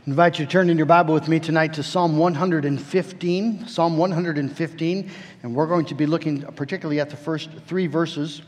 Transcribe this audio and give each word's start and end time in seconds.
I 0.00 0.02
invite 0.06 0.38
you 0.38 0.46
to 0.46 0.50
turn 0.50 0.70
in 0.70 0.78
your 0.78 0.86
Bible 0.86 1.12
with 1.12 1.28
me 1.28 1.38
tonight 1.38 1.74
to 1.74 1.82
Psalm 1.82 2.16
115. 2.16 3.68
Psalm 3.68 3.98
115, 3.98 5.10
and 5.42 5.54
we're 5.54 5.66
going 5.66 5.84
to 5.84 5.94
be 5.94 6.06
looking 6.06 6.40
particularly 6.40 7.00
at 7.00 7.10
the 7.10 7.18
first 7.18 7.50
three 7.66 7.86
verses 7.86 8.40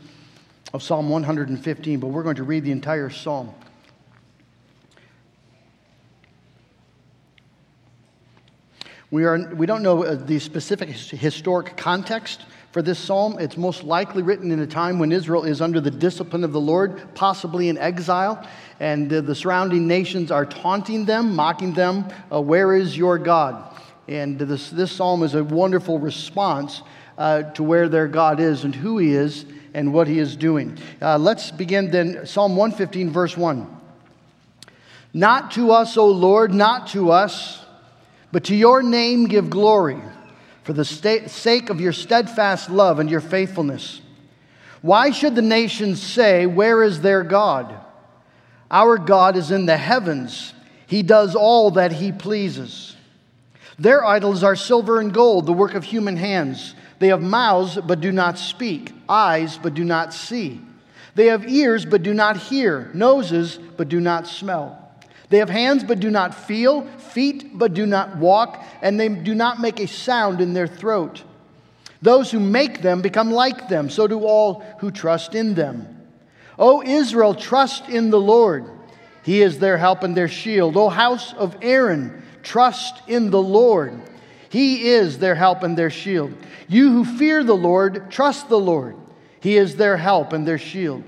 of 0.73 0.81
Psalm 0.81 1.09
115, 1.09 1.99
but 1.99 2.07
we're 2.07 2.23
going 2.23 2.37
to 2.37 2.43
read 2.43 2.63
the 2.63 2.71
entire 2.71 3.11
psalm. 3.11 3.53
We, 9.11 9.23
are, 9.23 9.53
we 9.53 9.67
don't 9.67 9.83
know 9.83 10.03
uh, 10.03 10.15
the 10.15 10.39
specific 10.39 10.89
historic 10.89 11.77
context 11.77 12.41
for 12.73 12.81
this 12.81 12.99
psalm. 12.99 13.37
It's 13.39 13.55
most 13.55 13.83
likely 13.83 14.23
written 14.23 14.51
in 14.51 14.59
a 14.59 14.67
time 14.67 14.99
when 14.99 15.11
Israel 15.11 15.43
is 15.43 15.61
under 15.61 15.79
the 15.79 15.91
discipline 15.91 16.43
of 16.43 16.51
the 16.51 16.59
Lord, 16.59 17.01
possibly 17.15 17.69
in 17.69 17.77
exile, 17.77 18.45
and 18.79 19.09
the 19.09 19.35
surrounding 19.35 19.87
nations 19.87 20.31
are 20.31 20.45
taunting 20.45 21.05
them, 21.05 21.35
mocking 21.35 21.73
them. 21.73 22.05
Uh, 22.31 22.41
Where 22.41 22.75
is 22.75 22.97
your 22.97 23.17
God? 23.19 23.79
And 24.07 24.37
this, 24.39 24.71
this 24.71 24.91
psalm 24.91 25.23
is 25.23 25.35
a 25.35 25.43
wonderful 25.43 25.99
response 25.99 26.81
uh, 27.17 27.43
to 27.53 27.63
where 27.63 27.87
their 27.87 28.07
God 28.07 28.39
is 28.41 28.63
and 28.63 28.73
who 28.73 28.97
He 28.97 29.13
is 29.13 29.45
and 29.73 29.93
what 29.93 30.07
He 30.07 30.19
is 30.19 30.35
doing. 30.35 30.77
Uh, 31.01 31.17
let's 31.17 31.51
begin 31.51 31.91
then, 31.91 32.25
Psalm 32.25 32.55
115, 32.57 33.11
verse 33.11 33.37
1. 33.37 33.67
Not 35.13 35.51
to 35.51 35.71
us, 35.71 35.95
O 35.95 36.07
Lord, 36.07 36.53
not 36.53 36.87
to 36.87 37.11
us 37.11 37.63
but 38.33 38.45
to 38.45 38.55
your 38.55 38.81
name 38.81 39.27
give 39.27 39.51
glory 39.51 40.01
for 40.63 40.73
the 40.73 40.85
sake 40.85 41.69
of 41.69 41.81
your 41.81 41.93
steadfast 41.93 42.69
love 42.69 42.99
and 42.99 43.09
your 43.09 43.21
faithfulness. 43.21 44.01
Why 44.81 45.11
should 45.11 45.35
the 45.35 45.41
nations 45.41 46.01
say, 46.01 46.45
Where 46.45 46.83
is 46.83 47.01
their 47.01 47.23
God? 47.23 47.73
Our 48.71 48.97
God 48.97 49.37
is 49.37 49.51
in 49.51 49.65
the 49.65 49.77
heavens, 49.77 50.53
He 50.87 51.03
does 51.03 51.35
all 51.35 51.71
that 51.71 51.91
He 51.91 52.11
pleases. 52.11 52.95
Their 53.79 54.05
idols 54.05 54.43
are 54.43 54.55
silver 54.55 54.99
and 54.99 55.13
gold, 55.13 55.45
the 55.45 55.53
work 55.53 55.73
of 55.73 55.83
human 55.83 56.15
hands. 56.15 56.75
They 56.99 57.07
have 57.07 57.21
mouths, 57.21 57.77
but 57.85 58.01
do 58.01 58.11
not 58.11 58.37
speak, 58.37 58.93
eyes, 59.09 59.57
but 59.57 59.73
do 59.73 59.83
not 59.83 60.13
see. 60.13 60.61
They 61.15 61.27
have 61.27 61.49
ears, 61.49 61.85
but 61.85 62.03
do 62.03 62.13
not 62.13 62.37
hear, 62.37 62.89
noses, 62.93 63.57
but 63.77 63.89
do 63.89 63.99
not 63.99 64.27
smell. 64.27 64.82
They 65.33 65.39
have 65.39 65.49
hands 65.49 65.83
but 65.83 65.99
do 65.99 66.11
not 66.11 66.35
feel, 66.35 66.83
feet 66.99 67.57
but 67.57 67.73
do 67.73 67.87
not 67.87 68.17
walk, 68.17 68.63
and 68.83 68.99
they 68.99 69.09
do 69.09 69.33
not 69.33 69.59
make 69.59 69.79
a 69.79 69.87
sound 69.87 70.41
in 70.41 70.53
their 70.53 70.67
throat. 70.67 71.23
Those 72.03 72.29
who 72.29 72.39
make 72.39 72.83
them 72.83 73.01
become 73.01 73.31
like 73.31 73.67
them, 73.67 73.89
so 73.89 74.05
do 74.05 74.25
all 74.25 74.63
who 74.77 74.91
trust 74.91 75.33
in 75.33 75.55
them. 75.55 76.07
O 76.59 76.83
Israel, 76.83 77.33
trust 77.33 77.89
in 77.89 78.11
the 78.11 78.19
Lord. 78.19 78.65
He 79.23 79.41
is 79.41 79.57
their 79.57 79.79
help 79.79 80.03
and 80.03 80.15
their 80.15 80.27
shield. 80.27 80.77
O 80.77 80.87
house 80.87 81.33
of 81.33 81.57
Aaron, 81.63 82.21
trust 82.43 83.01
in 83.07 83.31
the 83.31 83.41
Lord. 83.41 83.99
He 84.49 84.87
is 84.89 85.17
their 85.17 85.33
help 85.33 85.63
and 85.63 85.75
their 85.75 85.89
shield. 85.89 86.31
You 86.67 86.91
who 86.91 87.05
fear 87.17 87.43
the 87.43 87.57
Lord, 87.57 88.11
trust 88.11 88.49
the 88.49 88.59
Lord. 88.59 88.95
He 89.39 89.57
is 89.57 89.77
their 89.77 89.97
help 89.97 90.31
and 90.31 90.47
their 90.47 90.59
shield. 90.59 91.03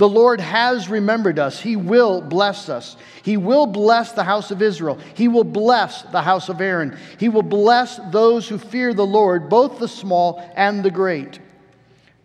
The 0.00 0.08
Lord 0.08 0.40
has 0.40 0.88
remembered 0.88 1.38
us. 1.38 1.60
He 1.60 1.76
will 1.76 2.22
bless 2.22 2.70
us. 2.70 2.96
He 3.22 3.36
will 3.36 3.66
bless 3.66 4.12
the 4.12 4.24
house 4.24 4.50
of 4.50 4.62
Israel. 4.62 4.98
He 5.12 5.28
will 5.28 5.44
bless 5.44 6.00
the 6.04 6.22
house 6.22 6.48
of 6.48 6.58
Aaron. 6.62 6.96
He 7.18 7.28
will 7.28 7.42
bless 7.42 8.00
those 8.10 8.48
who 8.48 8.56
fear 8.56 8.94
the 8.94 9.04
Lord, 9.04 9.50
both 9.50 9.78
the 9.78 9.86
small 9.86 10.42
and 10.56 10.82
the 10.82 10.90
great. 10.90 11.38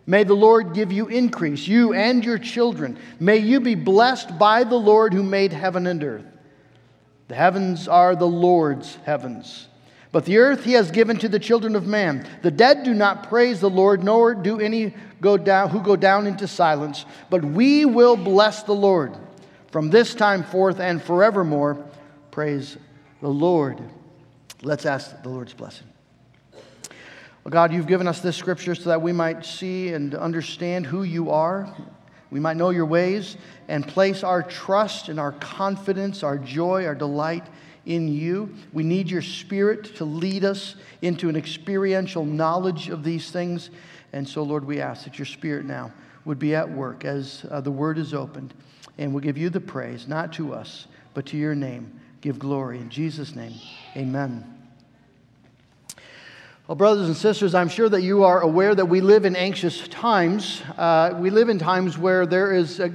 May 0.06 0.24
the 0.24 0.32
Lord 0.32 0.72
give 0.72 0.90
you 0.90 1.08
increase, 1.08 1.68
you 1.68 1.92
and 1.92 2.24
your 2.24 2.38
children. 2.38 2.98
May 3.20 3.36
you 3.36 3.60
be 3.60 3.74
blessed 3.74 4.38
by 4.38 4.64
the 4.64 4.76
Lord 4.76 5.12
who 5.12 5.22
made 5.22 5.52
heaven 5.52 5.86
and 5.86 6.02
earth. 6.02 6.24
The 7.28 7.34
heavens 7.34 7.88
are 7.88 8.16
the 8.16 8.26
Lord's 8.26 8.96
heavens 9.04 9.65
but 10.16 10.24
the 10.24 10.38
earth 10.38 10.64
he 10.64 10.72
has 10.72 10.90
given 10.90 11.18
to 11.18 11.28
the 11.28 11.38
children 11.38 11.76
of 11.76 11.86
man. 11.86 12.26
The 12.40 12.50
dead 12.50 12.84
do 12.84 12.94
not 12.94 13.28
praise 13.28 13.60
the 13.60 13.68
Lord, 13.68 14.02
nor 14.02 14.34
do 14.34 14.58
any 14.58 14.94
go 15.20 15.36
down 15.36 15.68
who 15.68 15.82
go 15.82 15.94
down 15.94 16.26
into 16.26 16.48
silence, 16.48 17.04
but 17.28 17.44
we 17.44 17.84
will 17.84 18.16
bless 18.16 18.62
the 18.62 18.72
Lord 18.72 19.14
from 19.70 19.90
this 19.90 20.14
time 20.14 20.42
forth 20.42 20.80
and 20.80 21.02
forevermore. 21.02 21.84
Praise 22.30 22.78
the 23.20 23.28
Lord. 23.28 23.78
Let's 24.62 24.86
ask 24.86 25.22
the 25.22 25.28
Lord's 25.28 25.52
blessing. 25.52 25.86
Well, 27.44 27.50
God, 27.50 27.74
you've 27.74 27.86
given 27.86 28.08
us 28.08 28.22
this 28.22 28.38
scripture 28.38 28.74
so 28.74 28.88
that 28.88 29.02
we 29.02 29.12
might 29.12 29.44
see 29.44 29.92
and 29.92 30.14
understand 30.14 30.86
who 30.86 31.02
you 31.02 31.28
are. 31.28 31.76
We 32.30 32.40
might 32.40 32.56
know 32.56 32.70
your 32.70 32.86
ways 32.86 33.36
and 33.68 33.86
place 33.86 34.24
our 34.24 34.42
trust 34.42 35.10
and 35.10 35.20
our 35.20 35.32
confidence, 35.32 36.22
our 36.22 36.38
joy, 36.38 36.86
our 36.86 36.94
delight 36.94 37.44
in 37.86 38.08
you. 38.08 38.52
We 38.72 38.82
need 38.82 39.08
your 39.10 39.22
spirit 39.22 39.96
to 39.96 40.04
lead 40.04 40.44
us 40.44 40.74
into 41.02 41.28
an 41.28 41.36
experiential 41.36 42.24
knowledge 42.24 42.88
of 42.88 43.04
these 43.04 43.30
things. 43.30 43.70
And 44.12 44.28
so, 44.28 44.42
Lord, 44.42 44.64
we 44.64 44.80
ask 44.80 45.04
that 45.04 45.18
your 45.18 45.26
spirit 45.26 45.64
now 45.64 45.92
would 46.24 46.38
be 46.38 46.54
at 46.54 46.68
work 46.70 47.04
as 47.04 47.46
uh, 47.50 47.60
the 47.60 47.70
word 47.70 47.98
is 47.98 48.12
opened. 48.12 48.52
And 48.98 49.14
we'll 49.14 49.22
give 49.22 49.38
you 49.38 49.50
the 49.50 49.60
praise, 49.60 50.08
not 50.08 50.32
to 50.34 50.52
us, 50.52 50.86
but 51.14 51.26
to 51.26 51.36
your 51.36 51.54
name. 51.54 52.00
Give 52.20 52.38
glory. 52.38 52.78
In 52.78 52.90
Jesus' 52.90 53.34
name, 53.34 53.54
amen. 53.96 54.52
Well, 56.66 56.74
brothers 56.74 57.06
and 57.06 57.16
sisters, 57.16 57.54
I'm 57.54 57.68
sure 57.68 57.88
that 57.88 58.02
you 58.02 58.24
are 58.24 58.40
aware 58.40 58.74
that 58.74 58.86
we 58.86 59.00
live 59.00 59.24
in 59.24 59.36
anxious 59.36 59.86
times. 59.86 60.62
Uh, 60.76 61.16
we 61.16 61.30
live 61.30 61.48
in 61.48 61.60
times 61.60 61.96
where 61.96 62.26
there 62.26 62.52
is 62.52 62.80
a, 62.80 62.90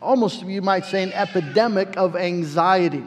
almost, 0.00 0.42
you 0.46 0.62
might 0.62 0.86
say, 0.86 1.02
an 1.02 1.12
epidemic 1.12 1.98
of 1.98 2.16
anxiety. 2.16 3.04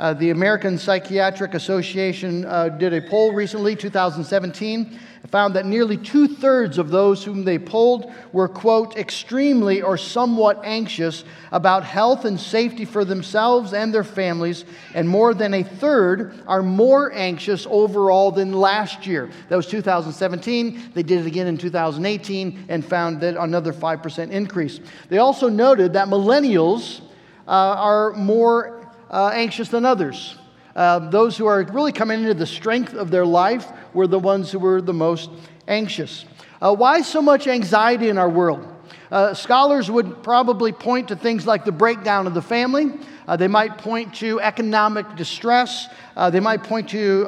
Uh, 0.00 0.12
the 0.12 0.30
American 0.30 0.76
Psychiatric 0.76 1.54
Association 1.54 2.44
uh, 2.46 2.68
did 2.68 2.92
a 2.92 3.00
poll 3.00 3.32
recently, 3.32 3.76
2017, 3.76 4.98
found 5.30 5.54
that 5.54 5.66
nearly 5.66 5.96
two 5.96 6.26
thirds 6.26 6.78
of 6.78 6.90
those 6.90 7.22
whom 7.22 7.44
they 7.44 7.60
polled 7.60 8.12
were, 8.32 8.48
quote, 8.48 8.96
extremely 8.96 9.82
or 9.82 9.96
somewhat 9.96 10.60
anxious 10.64 11.22
about 11.52 11.84
health 11.84 12.24
and 12.24 12.40
safety 12.40 12.84
for 12.84 13.04
themselves 13.04 13.72
and 13.72 13.94
their 13.94 14.02
families, 14.02 14.64
and 14.94 15.08
more 15.08 15.32
than 15.32 15.54
a 15.54 15.62
third 15.62 16.42
are 16.48 16.62
more 16.62 17.12
anxious 17.12 17.64
overall 17.70 18.32
than 18.32 18.52
last 18.52 19.06
year. 19.06 19.30
That 19.48 19.54
was 19.56 19.68
2017. 19.68 20.90
They 20.92 21.04
did 21.04 21.20
it 21.20 21.26
again 21.26 21.46
in 21.46 21.56
2018 21.56 22.66
and 22.68 22.84
found 22.84 23.20
that 23.20 23.36
another 23.36 23.72
5% 23.72 24.30
increase. 24.30 24.80
They 25.08 25.18
also 25.18 25.48
noted 25.48 25.92
that 25.92 26.08
millennials 26.08 27.00
uh, 27.46 27.50
are 27.50 28.12
more 28.14 28.73
uh, 29.10 29.30
anxious 29.34 29.68
than 29.68 29.84
others. 29.84 30.36
Uh, 30.74 30.98
those 31.10 31.36
who 31.36 31.46
are 31.46 31.62
really 31.64 31.92
coming 31.92 32.20
into 32.20 32.34
the 32.34 32.46
strength 32.46 32.94
of 32.94 33.10
their 33.10 33.24
life 33.24 33.70
were 33.92 34.06
the 34.06 34.18
ones 34.18 34.50
who 34.50 34.58
were 34.58 34.80
the 34.80 34.92
most 34.92 35.30
anxious. 35.68 36.24
Uh, 36.60 36.74
why 36.74 37.00
so 37.00 37.22
much 37.22 37.46
anxiety 37.46 38.08
in 38.08 38.18
our 38.18 38.28
world? 38.28 38.66
Uh, 39.10 39.32
scholars 39.32 39.90
would 39.90 40.22
probably 40.22 40.72
point 40.72 41.08
to 41.08 41.16
things 41.16 41.46
like 41.46 41.64
the 41.64 41.70
breakdown 41.70 42.26
of 42.26 42.34
the 42.34 42.42
family. 42.42 42.90
Uh, 43.28 43.36
they 43.36 43.46
might 43.46 43.78
point 43.78 44.12
to 44.14 44.40
economic 44.40 45.14
distress. 45.14 45.86
Uh, 46.16 46.28
they 46.30 46.40
might 46.40 46.64
point 46.64 46.88
to 46.88 47.24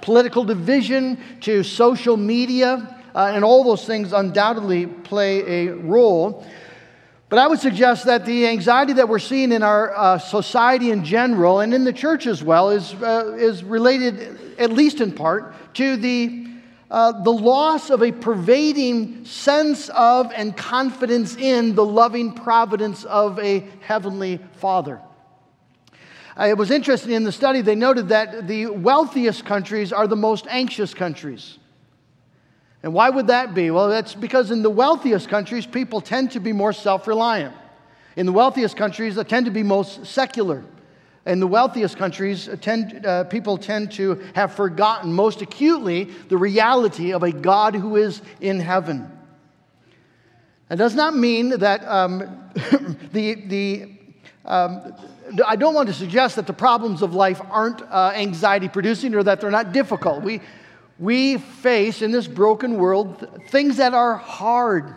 political 0.00 0.44
division, 0.44 1.18
to 1.40 1.62
social 1.62 2.16
media, 2.16 2.96
and 3.14 3.44
all 3.44 3.62
those 3.62 3.84
things 3.84 4.12
undoubtedly 4.12 4.86
play 4.86 5.68
a 5.68 5.74
role. 5.74 6.44
But 7.28 7.38
I 7.38 7.46
would 7.46 7.60
suggest 7.60 8.06
that 8.06 8.24
the 8.24 8.46
anxiety 8.46 8.94
that 8.94 9.08
we're 9.08 9.18
seeing 9.18 9.52
in 9.52 9.62
our 9.62 9.94
uh, 9.94 10.18
society 10.18 10.90
in 10.90 11.04
general 11.04 11.60
and 11.60 11.74
in 11.74 11.84
the 11.84 11.92
church 11.92 12.26
as 12.26 12.42
well 12.42 12.70
is, 12.70 12.94
uh, 12.94 13.36
is 13.38 13.62
related, 13.62 14.56
at 14.58 14.72
least 14.72 15.02
in 15.02 15.12
part, 15.12 15.54
to 15.74 15.96
the, 15.96 16.46
uh, 16.90 17.22
the 17.22 17.32
loss 17.32 17.90
of 17.90 18.02
a 18.02 18.12
pervading 18.12 19.26
sense 19.26 19.90
of 19.90 20.32
and 20.34 20.56
confidence 20.56 21.36
in 21.36 21.74
the 21.74 21.84
loving 21.84 22.32
providence 22.32 23.04
of 23.04 23.38
a 23.40 23.60
heavenly 23.80 24.40
Father. 24.54 24.98
Uh, 26.38 26.44
it 26.44 26.56
was 26.56 26.70
interesting 26.70 27.12
in 27.12 27.24
the 27.24 27.32
study, 27.32 27.60
they 27.60 27.74
noted 27.74 28.08
that 28.08 28.48
the 28.48 28.68
wealthiest 28.68 29.44
countries 29.44 29.92
are 29.92 30.06
the 30.06 30.16
most 30.16 30.46
anxious 30.48 30.94
countries. 30.94 31.58
And 32.82 32.94
why 32.94 33.10
would 33.10 33.26
that 33.26 33.54
be? 33.54 33.70
Well, 33.70 33.88
that's 33.88 34.14
because 34.14 34.50
in 34.50 34.62
the 34.62 34.70
wealthiest 34.70 35.28
countries, 35.28 35.66
people 35.66 36.00
tend 36.00 36.32
to 36.32 36.40
be 36.40 36.52
more 36.52 36.72
self 36.72 37.06
reliant. 37.06 37.54
In 38.16 38.26
the 38.26 38.32
wealthiest 38.32 38.76
countries, 38.76 39.16
they 39.16 39.24
tend 39.24 39.46
to 39.46 39.52
be 39.52 39.62
most 39.62 40.06
secular. 40.06 40.64
In 41.26 41.40
the 41.40 41.46
wealthiest 41.46 41.96
countries, 41.96 42.48
tend, 42.60 43.04
uh, 43.04 43.24
people 43.24 43.58
tend 43.58 43.92
to 43.92 44.22
have 44.34 44.54
forgotten 44.54 45.12
most 45.12 45.42
acutely 45.42 46.04
the 46.28 46.36
reality 46.36 47.12
of 47.12 47.22
a 47.22 47.32
God 47.32 47.74
who 47.74 47.96
is 47.96 48.22
in 48.40 48.60
heaven. 48.60 49.10
That 50.68 50.78
does 50.78 50.94
not 50.94 51.14
mean 51.14 51.50
that 51.50 51.86
um, 51.86 52.50
the, 53.12 53.34
the 53.34 53.98
um, 54.44 54.94
I 55.46 55.56
don't 55.56 55.74
want 55.74 55.88
to 55.88 55.94
suggest 55.94 56.36
that 56.36 56.46
the 56.46 56.52
problems 56.52 57.02
of 57.02 57.14
life 57.14 57.40
aren't 57.50 57.82
uh, 57.82 58.12
anxiety 58.14 58.68
producing 58.68 59.14
or 59.14 59.22
that 59.22 59.40
they're 59.40 59.50
not 59.50 59.72
difficult. 59.72 60.22
We, 60.22 60.40
we 60.98 61.38
face 61.38 62.02
in 62.02 62.10
this 62.10 62.26
broken 62.26 62.76
world 62.76 63.28
things 63.48 63.76
that 63.76 63.94
are 63.94 64.16
hard 64.16 64.94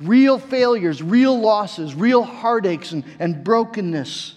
real 0.00 0.38
failures, 0.38 1.02
real 1.02 1.38
losses, 1.38 1.94
real 1.94 2.22
heartaches, 2.22 2.92
and, 2.92 3.04
and 3.18 3.44
brokenness. 3.44 4.34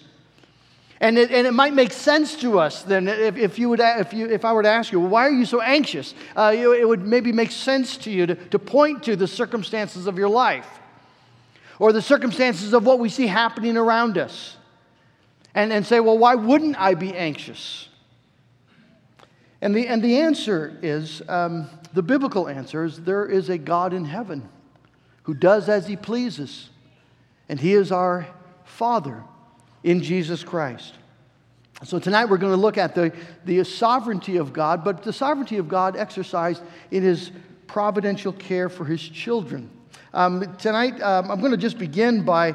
And 0.99 1.17
it, 1.17 1.31
and 1.31 1.45
it 1.47 1.53
might 1.53 1.73
make 1.73 1.91
sense 1.91 2.35
to 2.37 2.59
us 2.59 2.83
then 2.83 3.07
if, 3.07 3.35
if, 3.35 3.59
you 3.59 3.69
would, 3.69 3.81
if, 3.81 4.13
you, 4.13 4.29
if 4.29 4.45
I 4.45 4.53
were 4.53 4.63
to 4.63 4.69
ask 4.69 4.91
you, 4.91 4.99
why 4.99 5.27
are 5.27 5.31
you 5.31 5.45
so 5.45 5.59
anxious? 5.59 6.13
Uh, 6.35 6.53
you, 6.57 6.73
it 6.73 6.87
would 6.87 7.05
maybe 7.05 7.31
make 7.31 7.51
sense 7.51 7.97
to 7.97 8.11
you 8.11 8.25
to, 8.25 8.35
to 8.35 8.59
point 8.59 9.03
to 9.03 9.15
the 9.15 9.27
circumstances 9.27 10.07
of 10.07 10.17
your 10.17 10.29
life 10.29 10.67
or 11.79 11.91
the 11.91 12.01
circumstances 12.01 12.73
of 12.73 12.85
what 12.85 12.99
we 12.99 13.09
see 13.09 13.27
happening 13.27 13.75
around 13.75 14.17
us 14.17 14.55
and, 15.53 15.73
and 15.73 15.85
say, 15.85 15.99
well, 15.99 16.17
why 16.17 16.35
wouldn't 16.35 16.79
I 16.79 16.93
be 16.93 17.13
anxious? 17.13 17.89
And 19.63 19.73
the, 19.73 19.87
and 19.87 20.03
the 20.03 20.17
answer 20.19 20.77
is 20.81 21.21
um, 21.29 21.69
the 21.93 22.03
biblical 22.03 22.49
answer 22.49 22.83
is 22.83 22.99
there 22.99 23.25
is 23.25 23.47
a 23.47 23.57
God 23.57 23.93
in 23.93 24.03
heaven 24.03 24.49
who 25.23 25.33
does 25.33 25.69
as 25.69 25.87
he 25.87 25.95
pleases, 25.95 26.69
and 27.47 27.57
he 27.57 27.71
is 27.71 27.89
our 27.89 28.27
Father 28.65 29.23
in 29.81 30.03
Jesus 30.03 30.43
Christ. 30.43 30.95
So 31.85 31.97
tonight 31.97 32.25
we're 32.25 32.39
going 32.39 32.51
to 32.51 32.59
look 32.59 32.77
at 32.77 32.93
the, 32.93 33.13
the 33.45 33.63
sovereignty 33.63 34.35
of 34.35 34.51
God, 34.51 34.83
but 34.83 35.01
the 35.01 35.13
sovereignty 35.13 35.55
of 35.55 35.69
God 35.69 35.95
exercised 35.95 36.61
in 36.91 37.01
his 37.01 37.31
providential 37.65 38.33
care 38.33 38.67
for 38.67 38.83
his 38.83 39.01
children. 39.01 39.69
Um, 40.13 40.57
tonight 40.57 41.01
um, 41.01 41.31
I'm 41.31 41.39
going 41.39 41.51
to 41.51 41.57
just 41.57 41.77
begin 41.77 42.23
by 42.25 42.53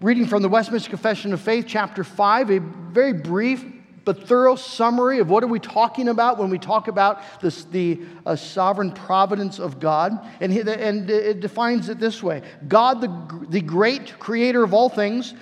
reading 0.00 0.26
from 0.26 0.42
the 0.42 0.48
Westminster 0.48 0.90
Confession 0.90 1.32
of 1.32 1.40
Faith, 1.40 1.66
chapter 1.68 2.02
5, 2.02 2.50
a 2.50 2.58
very 2.58 3.12
brief 3.12 3.64
but 4.08 4.26
thorough 4.26 4.56
summary 4.56 5.18
of 5.18 5.28
what 5.28 5.44
are 5.44 5.48
we 5.48 5.60
talking 5.60 6.08
about 6.08 6.38
when 6.38 6.48
we 6.48 6.58
talk 6.58 6.88
about 6.88 7.20
this, 7.42 7.64
the 7.64 8.00
uh, 8.24 8.34
sovereign 8.34 8.90
providence 8.90 9.58
of 9.58 9.78
God. 9.78 10.18
And, 10.40 10.50
he, 10.50 10.60
and 10.60 11.10
it 11.10 11.40
defines 11.40 11.90
it 11.90 12.00
this 12.00 12.22
way 12.22 12.40
God, 12.68 13.02
the, 13.02 13.46
the 13.50 13.60
great 13.60 14.18
creator 14.18 14.64
of 14.64 14.72
all 14.72 14.88
things, 14.88 15.34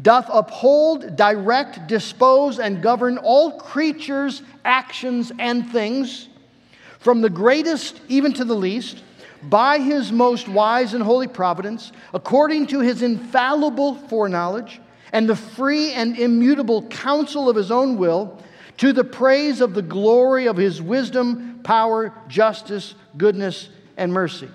doth 0.00 0.30
uphold, 0.32 1.16
direct, 1.16 1.88
dispose, 1.88 2.60
and 2.60 2.80
govern 2.80 3.18
all 3.18 3.58
creatures' 3.58 4.44
actions 4.64 5.32
and 5.40 5.68
things, 5.72 6.28
from 7.00 7.22
the 7.22 7.30
greatest 7.30 8.00
even 8.06 8.32
to 8.34 8.44
the 8.44 8.54
least, 8.54 9.02
by 9.42 9.80
his 9.80 10.12
most 10.12 10.46
wise 10.46 10.94
and 10.94 11.02
holy 11.02 11.26
providence, 11.26 11.90
according 12.14 12.68
to 12.68 12.78
his 12.78 13.02
infallible 13.02 13.96
foreknowledge, 13.96 14.80
and 15.12 15.28
the 15.28 15.36
free 15.36 15.92
and 15.92 16.18
immutable 16.18 16.82
counsel 16.88 17.48
of 17.48 17.56
his 17.56 17.70
own 17.70 17.98
will, 17.98 18.38
to 18.78 18.92
the 18.92 19.04
praise 19.04 19.60
of 19.60 19.74
the 19.74 19.82
glory 19.82 20.46
of 20.48 20.56
his 20.56 20.80
wisdom, 20.80 21.60
power, 21.62 22.12
justice, 22.28 22.94
goodness, 23.16 23.68
and 23.96 24.12
mercy. 24.12 24.48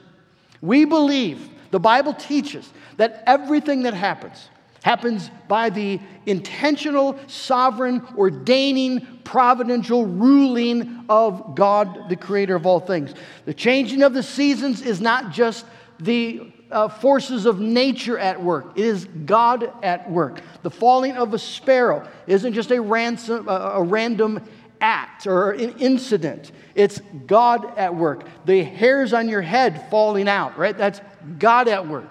We 0.62 0.86
believe, 0.86 1.50
the 1.72 1.80
Bible 1.80 2.14
teaches, 2.14 2.72
that 2.98 3.24
everything 3.28 3.84
that 3.84 3.94
happens, 3.94 4.50
happens 4.82 5.30
by 5.48 5.70
the 5.70 6.00
intentional, 6.26 7.18
sovereign, 7.28 8.06
ordaining, 8.18 9.06
providential 9.24 10.06
ruling 10.06 11.06
of 11.10 11.56
God, 11.56 12.10
the 12.10 12.16
creator 12.16 12.56
of 12.56 12.66
all 12.66 12.80
things. 12.80 13.14
The 13.46 13.54
changing 13.54 14.02
of 14.02 14.14
the 14.14 14.24
seasons 14.24 14.82
is 14.82 15.00
not 15.00 15.32
just 15.32 15.66
the 16.00 16.52
uh, 16.72 16.88
forces 16.88 17.46
of 17.46 17.60
nature 17.60 18.18
at 18.18 18.42
work. 18.42 18.74
It 18.76 18.86
is 18.86 19.06
God 19.26 19.72
at 19.84 20.10
work. 20.10 20.42
The 20.64 20.72
falling 20.72 21.14
of 21.14 21.34
a 21.34 21.40
sparrow 21.40 22.08
isn't 22.26 22.54
just 22.54 22.72
a, 22.72 22.82
ransom, 22.82 23.48
uh, 23.48 23.72
a 23.76 23.84
random 23.84 24.42
act 24.82 25.28
or 25.28 25.52
an 25.52 25.78
incident. 25.80 26.52
It's 26.76 27.02
God 27.26 27.78
at 27.78 27.96
work. 27.96 28.26
The 28.46 28.64
hairs 28.64 29.14
on 29.14 29.30
your 29.30 29.42
head 29.42 29.90
falling 29.90 30.28
out, 30.28 30.58
right? 30.58 30.78
That's 30.78 31.02
God 31.40 31.68
at 31.68 31.88
work. 31.88 32.10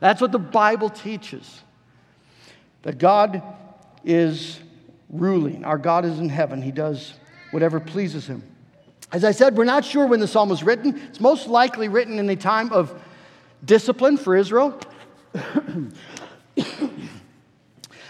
That's 0.00 0.20
what 0.20 0.32
the 0.32 0.38
Bible 0.38 0.90
teaches 0.90 1.60
that 2.82 2.98
God 2.98 3.42
is 4.04 4.58
ruling. 5.08 5.64
Our 5.64 5.78
God 5.78 6.04
is 6.04 6.18
in 6.18 6.28
heaven, 6.28 6.60
He 6.60 6.72
does 6.72 7.14
whatever 7.52 7.78
pleases 7.78 8.26
Him. 8.26 8.42
As 9.12 9.24
I 9.24 9.30
said, 9.30 9.56
we're 9.56 9.64
not 9.64 9.84
sure 9.84 10.06
when 10.06 10.20
the 10.20 10.26
psalm 10.26 10.48
was 10.48 10.62
written. 10.62 11.00
It's 11.08 11.20
most 11.20 11.46
likely 11.46 11.88
written 11.88 12.18
in 12.18 12.26
the 12.26 12.34
time 12.34 12.72
of 12.72 13.00
discipline 13.64 14.16
for 14.16 14.36
Israel. 14.36 14.78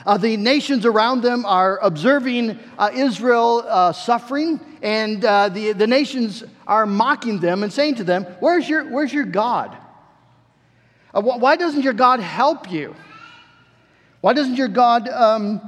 uh, 0.07 0.19
the 0.19 0.37
nations 0.37 0.85
around 0.87 1.23
them 1.23 1.45
are 1.47 1.79
observing 1.83 2.59
uh, 2.79 2.91
Israel 2.95 3.65
uh, 3.67 3.93
suffering, 3.93 4.61
and 4.83 5.25
uh, 5.25 5.49
the, 5.49 5.73
the 5.73 5.87
nations 5.87 6.45
are 6.67 6.87
mocking 6.87 7.39
them 7.39 7.63
and 7.63 7.73
saying 7.73 7.97
to 7.97 8.05
them, 8.05 8.25
Where's 8.41 8.69
your, 8.69 8.85
where's 8.85 9.13
your 9.13 9.25
God? 9.25 9.77
Uh, 11.15 11.21
why 11.21 11.57
doesn't 11.57 11.83
your 11.83 11.93
God 11.93 12.21
help 12.21 12.71
you? 12.71 12.95
Why 14.23 14.33
doesn't 14.33 14.57
your 14.57 14.69
God, 14.69 15.09
um, 15.09 15.61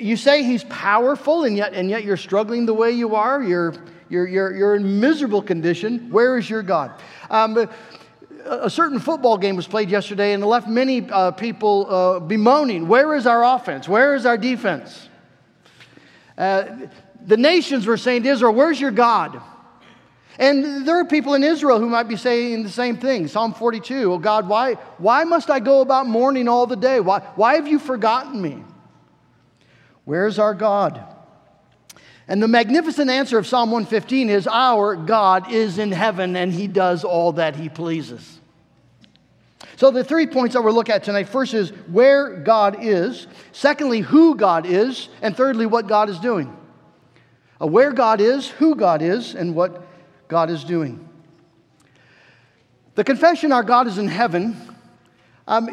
you 0.00 0.16
say 0.16 0.42
he's 0.42 0.64
powerful 0.64 1.44
and 1.44 1.56
yet, 1.56 1.74
and 1.74 1.88
yet 1.88 2.02
you're 2.02 2.16
struggling 2.16 2.66
the 2.66 2.74
way 2.74 2.90
you 2.90 3.14
are? 3.14 3.42
You're, 3.42 3.74
you're, 4.08 4.26
you're, 4.26 4.54
you're 4.54 4.74
in 4.74 5.00
miserable 5.00 5.42
condition. 5.42 6.10
Where 6.10 6.38
is 6.38 6.48
your 6.48 6.62
God? 6.62 6.92
Um, 7.30 7.68
a 8.44 8.70
certain 8.70 8.98
football 8.98 9.38
game 9.38 9.56
was 9.56 9.66
played 9.66 9.90
yesterday 9.90 10.32
and 10.32 10.42
it 10.42 10.46
left 10.46 10.68
many 10.68 11.08
uh, 11.10 11.30
people 11.32 11.86
uh, 11.88 12.20
bemoaning 12.20 12.88
where 12.88 13.14
is 13.14 13.26
our 13.26 13.44
offense? 13.44 13.88
Where 13.88 14.14
is 14.14 14.26
our 14.26 14.38
defense? 14.38 15.08
Uh, 16.36 16.64
the 17.24 17.36
nations 17.36 17.86
were 17.86 17.96
saying 17.96 18.24
to 18.24 18.30
Israel, 18.30 18.54
Where's 18.54 18.80
your 18.80 18.90
God? 18.90 19.40
And 20.38 20.86
there 20.86 20.98
are 20.98 21.04
people 21.04 21.34
in 21.34 21.44
Israel 21.44 21.78
who 21.78 21.88
might 21.88 22.08
be 22.08 22.16
saying 22.16 22.62
the 22.62 22.70
same 22.70 22.96
thing. 22.96 23.28
Psalm 23.28 23.52
42, 23.52 24.12
oh 24.12 24.18
God, 24.18 24.48
why, 24.48 24.74
why 24.96 25.24
must 25.24 25.50
I 25.50 25.60
go 25.60 25.82
about 25.82 26.06
mourning 26.06 26.48
all 26.48 26.66
the 26.66 26.76
day? 26.76 27.00
Why, 27.00 27.20
why 27.36 27.54
have 27.56 27.68
you 27.68 27.78
forgotten 27.78 28.40
me? 28.40 28.64
Where's 30.04 30.38
our 30.38 30.54
God? 30.54 31.11
And 32.28 32.42
the 32.42 32.48
magnificent 32.48 33.10
answer 33.10 33.38
of 33.38 33.46
Psalm 33.46 33.70
115 33.70 34.30
is 34.30 34.46
Our 34.46 34.96
God 34.96 35.50
is 35.50 35.78
in 35.78 35.92
heaven 35.92 36.36
and 36.36 36.52
he 36.52 36.68
does 36.68 37.04
all 37.04 37.32
that 37.32 37.56
he 37.56 37.68
pleases. 37.68 38.40
So, 39.76 39.90
the 39.90 40.04
three 40.04 40.26
points 40.26 40.54
that 40.54 40.62
we'll 40.62 40.74
look 40.74 40.90
at 40.90 41.02
tonight 41.02 41.28
first 41.28 41.54
is 41.54 41.70
where 41.88 42.36
God 42.36 42.76
is, 42.80 43.26
secondly, 43.50 44.00
who 44.00 44.36
God 44.36 44.64
is, 44.64 45.08
and 45.20 45.36
thirdly, 45.36 45.66
what 45.66 45.88
God 45.88 46.08
is 46.08 46.20
doing. 46.20 46.56
Where 47.58 47.92
God 47.92 48.20
is, 48.20 48.48
who 48.48 48.76
God 48.76 49.02
is, 49.02 49.34
and 49.34 49.54
what 49.56 49.84
God 50.28 50.50
is 50.50 50.62
doing. 50.62 51.08
The 52.94 53.02
confession, 53.02 53.50
Our 53.50 53.62
God 53.62 53.86
is 53.86 53.98
in 53.98 54.08
heaven, 54.08 54.56
um, 55.48 55.68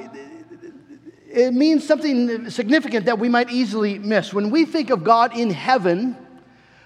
it 1.32 1.54
means 1.54 1.86
something 1.86 2.50
significant 2.50 3.06
that 3.06 3.20
we 3.20 3.30
might 3.30 3.52
easily 3.52 4.00
miss. 4.00 4.34
When 4.34 4.50
we 4.50 4.66
think 4.66 4.90
of 4.90 5.04
God 5.04 5.38
in 5.38 5.52
heaven, 5.52 6.18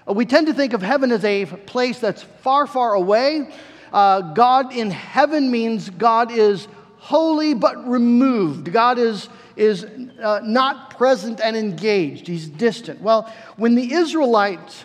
we 0.06 0.26
tend 0.26 0.48
to 0.48 0.54
think 0.54 0.74
of 0.74 0.82
heaven 0.82 1.10
as 1.12 1.24
a 1.24 1.46
place 1.46 1.98
that's 1.98 2.22
far, 2.22 2.66
far 2.66 2.94
away. 2.94 3.50
Uh, 3.92 4.20
God 4.34 4.74
in 4.74 4.90
heaven 4.90 5.50
means 5.50 5.88
God 5.88 6.30
is 6.30 6.68
holy 6.98 7.54
but 7.54 7.88
removed. 7.88 8.72
God 8.72 8.98
is, 8.98 9.28
is 9.56 9.84
uh, 10.20 10.40
not 10.42 10.96
present 10.96 11.40
and 11.40 11.56
engaged, 11.56 12.26
He's 12.26 12.48
distant. 12.48 13.00
Well, 13.00 13.32
when 13.56 13.74
the 13.74 13.94
Israelites 13.94 14.84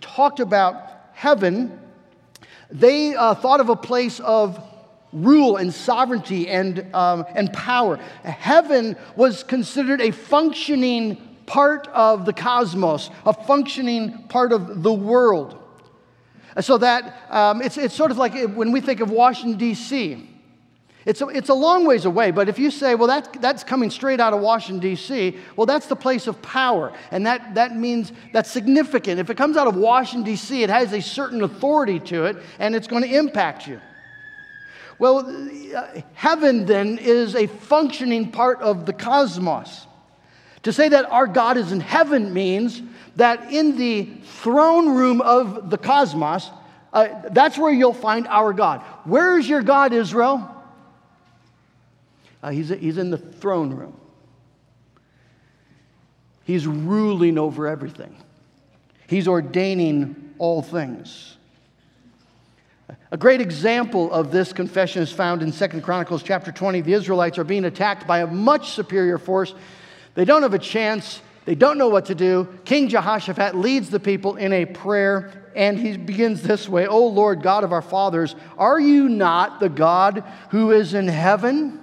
talked 0.00 0.40
about 0.40 0.90
heaven, 1.12 1.78
they 2.70 3.14
uh, 3.14 3.34
thought 3.34 3.60
of 3.60 3.68
a 3.68 3.76
place 3.76 4.20
of 4.20 4.62
rule 5.12 5.56
and 5.56 5.72
sovereignty 5.72 6.48
and, 6.48 6.94
um, 6.94 7.24
and 7.34 7.52
power. 7.52 7.96
Heaven 8.22 8.96
was 9.16 9.42
considered 9.42 10.00
a 10.00 10.10
functioning 10.10 11.25
part 11.46 11.88
of 11.88 12.24
the 12.24 12.32
cosmos, 12.32 13.10
a 13.24 13.32
functioning 13.32 14.24
part 14.28 14.52
of 14.52 14.82
the 14.82 14.92
world. 14.92 15.62
So 16.60 16.78
that 16.78 17.26
um, 17.30 17.62
it's, 17.62 17.76
it's 17.76 17.94
sort 17.94 18.10
of 18.10 18.18
like 18.18 18.34
when 18.54 18.72
we 18.72 18.80
think 18.80 19.00
of 19.00 19.10
Washington, 19.10 19.58
D.C., 19.58 20.30
it's 21.06 21.20
a, 21.20 21.28
it's 21.28 21.50
a 21.50 21.54
long 21.54 21.86
ways 21.86 22.04
away, 22.04 22.32
but 22.32 22.48
if 22.48 22.58
you 22.58 22.68
say, 22.72 22.96
well, 22.96 23.06
that, 23.06 23.40
that's 23.40 23.62
coming 23.62 23.90
straight 23.90 24.18
out 24.18 24.32
of 24.32 24.40
Washington, 24.40 24.80
D.C., 24.80 25.38
well, 25.54 25.64
that's 25.64 25.86
the 25.86 25.94
place 25.94 26.26
of 26.26 26.42
power. 26.42 26.92
And 27.12 27.24
that, 27.26 27.54
that 27.54 27.76
means 27.76 28.10
that's 28.32 28.50
significant. 28.50 29.20
If 29.20 29.30
it 29.30 29.36
comes 29.36 29.56
out 29.56 29.68
of 29.68 29.76
Washington, 29.76 30.24
D.C., 30.24 30.64
it 30.64 30.68
has 30.68 30.92
a 30.92 31.00
certain 31.00 31.42
authority 31.42 32.00
to 32.00 32.24
it, 32.24 32.38
and 32.58 32.74
it's 32.74 32.88
going 32.88 33.04
to 33.04 33.14
impact 33.14 33.68
you. 33.68 33.80
Well, 34.98 35.32
uh, 35.76 36.00
heaven 36.14 36.66
then 36.66 36.98
is 36.98 37.36
a 37.36 37.46
functioning 37.46 38.32
part 38.32 38.60
of 38.60 38.84
the 38.84 38.92
cosmos. 38.92 39.86
To 40.66 40.72
say 40.72 40.88
that 40.88 41.08
our 41.12 41.28
God 41.28 41.58
is 41.58 41.70
in 41.70 41.78
heaven 41.78 42.34
means 42.34 42.82
that 43.14 43.52
in 43.52 43.76
the 43.76 44.06
throne 44.24 44.96
room 44.96 45.20
of 45.20 45.70
the 45.70 45.78
cosmos, 45.78 46.50
uh, 46.92 47.06
that's 47.30 47.56
where 47.56 47.72
you'll 47.72 47.92
find 47.92 48.26
our 48.26 48.52
God. 48.52 48.80
Where 49.04 49.38
is 49.38 49.48
your 49.48 49.62
God, 49.62 49.92
Israel? 49.92 50.50
Uh, 52.42 52.50
he's, 52.50 52.70
he's 52.70 52.98
in 52.98 53.10
the 53.10 53.16
throne 53.16 53.74
room. 53.74 53.96
He's 56.42 56.66
ruling 56.66 57.38
over 57.38 57.68
everything, 57.68 58.16
He's 59.06 59.28
ordaining 59.28 60.34
all 60.38 60.62
things. 60.62 61.36
A 63.12 63.16
great 63.16 63.40
example 63.40 64.12
of 64.12 64.32
this 64.32 64.52
confession 64.52 65.00
is 65.00 65.12
found 65.12 65.42
in 65.42 65.52
2 65.52 65.80
Chronicles 65.80 66.24
chapter 66.24 66.50
20. 66.50 66.80
The 66.80 66.92
Israelites 66.92 67.38
are 67.38 67.44
being 67.44 67.64
attacked 67.64 68.06
by 68.06 68.20
a 68.20 68.26
much 68.26 68.70
superior 68.70 69.18
force. 69.18 69.54
They 70.16 70.24
don't 70.24 70.42
have 70.42 70.54
a 70.54 70.58
chance 70.58 71.20
They 71.46 71.54
don't 71.54 71.78
know 71.78 71.88
what 71.88 72.06
to 72.06 72.14
do. 72.14 72.48
King 72.64 72.88
Jehoshaphat 72.88 73.54
leads 73.54 73.88
the 73.88 74.00
people 74.00 74.34
in 74.34 74.52
a 74.52 74.64
prayer, 74.66 75.30
and 75.54 75.78
he 75.78 75.96
begins 75.96 76.42
this 76.42 76.68
way 76.68 76.86
O 76.86 77.06
Lord 77.06 77.40
God 77.40 77.64
of 77.64 77.72
our 77.72 77.82
fathers, 77.82 78.34
are 78.58 78.80
you 78.80 79.08
not 79.08 79.60
the 79.60 79.68
God 79.68 80.24
who 80.50 80.72
is 80.72 80.92
in 80.92 81.08
heaven? 81.08 81.80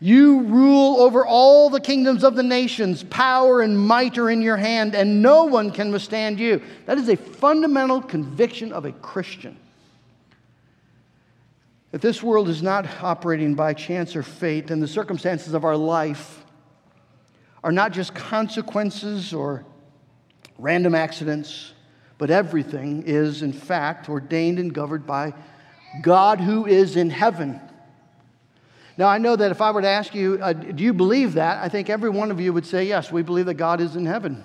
You 0.00 0.40
rule 0.40 1.00
over 1.00 1.24
all 1.24 1.70
the 1.70 1.80
kingdoms 1.80 2.24
of 2.24 2.36
the 2.36 2.42
nations. 2.42 3.04
Power 3.04 3.60
and 3.60 3.78
might 3.78 4.18
are 4.18 4.28
in 4.28 4.42
your 4.42 4.56
hand, 4.56 4.94
and 4.94 5.22
no 5.22 5.44
one 5.44 5.70
can 5.70 5.92
withstand 5.92 6.40
you. 6.40 6.62
That 6.86 6.98
is 6.98 7.08
a 7.08 7.16
fundamental 7.16 8.02
conviction 8.02 8.72
of 8.72 8.86
a 8.86 8.92
Christian. 8.92 9.56
That 11.92 12.00
this 12.02 12.22
world 12.22 12.48
is 12.48 12.62
not 12.62 12.86
operating 13.02 13.54
by 13.54 13.72
chance 13.72 14.16
or 14.16 14.22
fate, 14.22 14.70
and 14.70 14.82
the 14.82 14.88
circumstances 14.88 15.54
of 15.54 15.64
our 15.64 15.76
life 15.76 16.43
are 17.64 17.72
not 17.72 17.92
just 17.92 18.14
consequences 18.14 19.32
or 19.32 19.64
random 20.58 20.94
accidents, 20.94 21.72
but 22.18 22.30
everything 22.30 23.02
is, 23.06 23.42
in 23.42 23.54
fact, 23.54 24.08
ordained 24.08 24.58
and 24.58 24.72
governed 24.72 25.06
by 25.06 25.32
God 26.02 26.40
who 26.40 26.66
is 26.66 26.96
in 26.96 27.08
heaven. 27.08 27.58
Now, 28.98 29.06
I 29.06 29.16
know 29.16 29.34
that 29.34 29.50
if 29.50 29.62
I 29.62 29.70
were 29.70 29.80
to 29.80 29.88
ask 29.88 30.14
you, 30.14 30.38
uh, 30.42 30.52
do 30.52 30.84
you 30.84 30.92
believe 30.92 31.34
that? 31.34 31.64
I 31.64 31.70
think 31.70 31.88
every 31.88 32.10
one 32.10 32.30
of 32.30 32.38
you 32.38 32.52
would 32.52 32.66
say, 32.66 32.84
yes, 32.84 33.10
we 33.10 33.22
believe 33.22 33.46
that 33.46 33.54
God 33.54 33.80
is 33.80 33.96
in 33.96 34.04
heaven. 34.04 34.44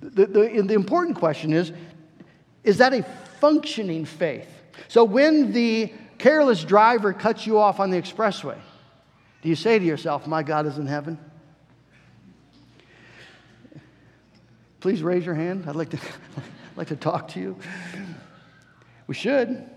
The, 0.00 0.26
the, 0.26 0.62
the 0.62 0.74
important 0.74 1.16
question 1.18 1.52
is, 1.52 1.72
is 2.62 2.78
that 2.78 2.94
a 2.94 3.02
functioning 3.40 4.04
faith? 4.04 4.48
So 4.86 5.02
when 5.02 5.52
the 5.52 5.92
careless 6.18 6.62
driver 6.62 7.12
cuts 7.12 7.46
you 7.46 7.58
off 7.58 7.80
on 7.80 7.90
the 7.90 8.00
expressway, 8.00 8.58
do 9.42 9.48
you 9.48 9.56
say 9.56 9.78
to 9.78 9.84
yourself, 9.84 10.28
my 10.28 10.44
God 10.44 10.66
is 10.66 10.78
in 10.78 10.86
heaven? 10.86 11.18
Please 14.80 15.02
raise 15.02 15.26
your 15.26 15.34
hand. 15.34 15.64
I'd 15.68 15.76
like 15.76 15.90
to, 15.90 15.98
like 16.76 16.88
to 16.88 16.96
talk 16.96 17.28
to 17.28 17.40
you. 17.40 17.56
We 19.06 19.14
should. 19.14 19.68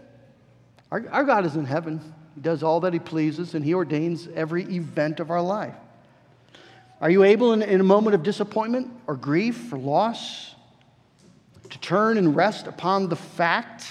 Our, 0.91 1.05
our 1.11 1.23
God 1.25 1.45
is 1.45 1.55
in 1.55 1.65
heaven. 1.65 1.99
He 2.35 2.41
does 2.41 2.63
all 2.63 2.79
that 2.81 2.93
He 2.93 2.99
pleases, 2.99 3.53
and 3.53 3.65
He 3.65 3.73
ordains 3.73 4.29
every 4.33 4.63
event 4.63 5.19
of 5.19 5.29
our 5.29 5.41
life. 5.41 5.75
Are 7.01 7.09
you 7.09 7.23
able, 7.23 7.51
in, 7.51 7.61
in 7.61 7.81
a 7.81 7.83
moment 7.83 8.15
of 8.15 8.23
disappointment 8.23 8.91
or 9.07 9.17
grief 9.17 9.73
or 9.73 9.77
loss, 9.77 10.55
to 11.69 11.79
turn 11.79 12.17
and 12.17 12.35
rest 12.35 12.67
upon 12.67 13.09
the 13.09 13.15
fact 13.15 13.85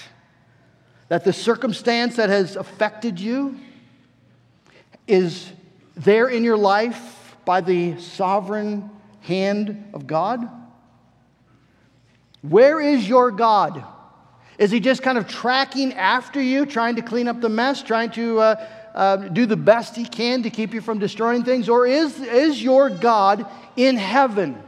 that 1.09 1.23
the 1.23 1.33
circumstance 1.33 2.15
that 2.15 2.29
has 2.29 2.55
affected 2.55 3.19
you 3.19 3.59
is 5.05 5.51
there 5.95 6.27
in 6.27 6.43
your 6.43 6.57
life 6.57 7.35
by 7.45 7.61
the 7.61 7.99
sovereign 7.99 8.89
hand 9.21 9.91
of 9.93 10.07
God? 10.07 10.49
Where 12.43 12.81
is 12.81 13.07
your 13.07 13.31
God? 13.31 13.83
Is 14.57 14.69
he 14.69 14.79
just 14.79 15.01
kind 15.01 15.17
of 15.17 15.27
tracking 15.27 15.93
after 15.93 16.41
you, 16.41 16.65
trying 16.65 16.97
to 16.97 17.01
clean 17.01 17.27
up 17.27 17.41
the 17.41 17.49
mess, 17.49 17.81
trying 17.81 18.11
to 18.11 18.39
uh, 18.39 18.67
uh, 18.93 19.15
do 19.15 19.45
the 19.45 19.57
best 19.57 19.95
he 19.95 20.05
can 20.05 20.43
to 20.43 20.49
keep 20.49 20.73
you 20.73 20.81
from 20.81 20.99
destroying 20.99 21.43
things? 21.43 21.69
Or 21.69 21.87
is, 21.87 22.19
is 22.19 22.61
your 22.61 22.89
God 22.89 23.47
in 23.75 23.97
heaven, 23.97 24.61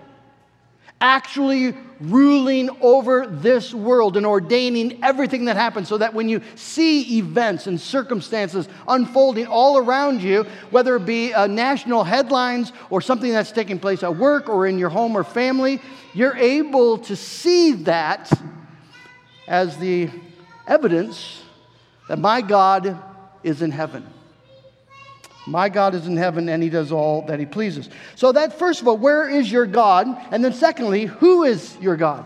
actually 1.02 1.76
ruling 2.00 2.70
over 2.82 3.28
this 3.28 3.74
world 3.74 4.18
and 4.18 4.26
ordaining 4.26 5.04
everything 5.04 5.46
that 5.46 5.56
happens 5.56 5.88
so 5.88 5.98
that 5.98 6.14
when 6.14 6.28
you 6.28 6.42
see 6.56 7.18
events 7.18 7.68
and 7.68 7.80
circumstances 7.80 8.68
unfolding 8.88 9.46
all 9.48 9.78
around 9.78 10.22
you, 10.22 10.44
whether 10.72 10.96
it 10.96 11.06
be 11.06 11.34
uh, 11.34 11.48
national 11.48 12.04
headlines 12.04 12.72
or 12.90 13.02
something 13.02 13.32
that's 13.32 13.52
taking 13.52 13.80
place 13.80 14.04
at 14.04 14.16
work 14.16 14.50
or 14.50 14.68
in 14.68 14.78
your 14.78 14.90
home 14.90 15.16
or 15.16 15.24
family, 15.24 15.82
you're 16.14 16.38
able 16.38 16.98
to 16.98 17.16
see 17.16 17.74
that 17.74 18.32
as 19.48 19.78
the 19.78 20.10
evidence 20.68 21.44
that 22.08 22.20
my 22.20 22.42
God 22.42 22.98
is 23.44 23.62
in 23.62 23.72
heaven. 23.72 24.06
My 25.46 25.70
God 25.70 25.94
is 25.94 26.08
in 26.08 26.18
heaven 26.18 26.50
and 26.50 26.62
he 26.64 26.70
does 26.70 26.92
all 26.92 27.22
that 27.24 27.40
he 27.40 27.46
pleases. 27.46 27.90
So, 28.16 28.32
that 28.32 28.58
first 28.58 28.82
of 28.82 28.88
all, 28.88 28.98
where 28.98 29.30
is 29.30 29.52
your 29.52 29.66
God? 29.66 30.08
And 30.32 30.44
then, 30.44 30.54
secondly, 30.54 31.06
who 31.06 31.44
is 31.44 31.78
your 31.80 31.96
God? 31.96 32.26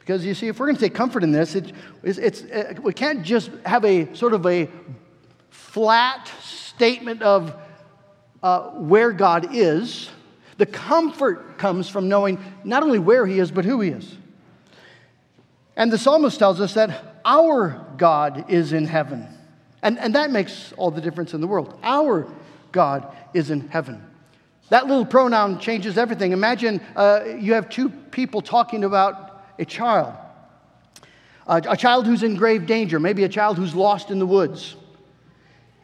Because 0.00 0.24
you 0.24 0.34
see, 0.34 0.48
if 0.48 0.60
we're 0.60 0.66
going 0.66 0.76
to 0.76 0.80
take 0.80 0.94
comfort 0.94 1.24
in 1.24 1.32
this, 1.32 1.56
it, 1.56 1.72
it's, 2.04 2.18
it's, 2.18 2.40
it, 2.42 2.78
uh, 2.78 2.80
we 2.82 2.92
can't 2.92 3.24
just 3.24 3.50
have 3.64 3.84
a 3.84 4.14
sort 4.14 4.34
of 4.34 4.46
a 4.46 4.68
flat 5.50 6.30
statement 6.42 7.22
of 7.22 7.54
uh, 8.42 8.70
where 8.70 9.12
God 9.12 9.54
is. 9.54 10.08
The 10.58 10.66
comfort 10.66 11.58
comes 11.58 11.88
from 11.88 12.08
knowing 12.08 12.38
not 12.62 12.82
only 12.82 12.98
where 12.98 13.26
he 13.26 13.38
is, 13.40 13.50
but 13.50 13.64
who 13.64 13.80
he 13.80 13.90
is. 13.90 14.16
And 15.76 15.92
the 15.92 15.98
psalmist 15.98 16.38
tells 16.38 16.60
us 16.60 16.74
that 16.74 17.20
our 17.24 17.84
God 17.96 18.46
is 18.48 18.72
in 18.72 18.86
heaven. 18.86 19.35
And, 19.82 19.98
and 19.98 20.14
that 20.14 20.30
makes 20.30 20.72
all 20.76 20.90
the 20.90 21.00
difference 21.00 21.34
in 21.34 21.40
the 21.40 21.46
world. 21.46 21.78
Our 21.82 22.26
God 22.72 23.14
is 23.34 23.50
in 23.50 23.68
heaven. 23.68 24.02
That 24.68 24.86
little 24.86 25.06
pronoun 25.06 25.60
changes 25.60 25.96
everything. 25.96 26.32
Imagine 26.32 26.80
uh, 26.96 27.24
you 27.38 27.54
have 27.54 27.68
two 27.68 27.88
people 27.88 28.40
talking 28.40 28.84
about 28.84 29.44
a 29.58 29.64
child, 29.64 30.14
uh, 31.46 31.60
a 31.68 31.76
child 31.76 32.06
who's 32.06 32.22
in 32.22 32.34
grave 32.34 32.66
danger, 32.66 32.98
maybe 32.98 33.24
a 33.24 33.28
child 33.28 33.56
who's 33.56 33.74
lost 33.74 34.10
in 34.10 34.18
the 34.18 34.26
woods. 34.26 34.76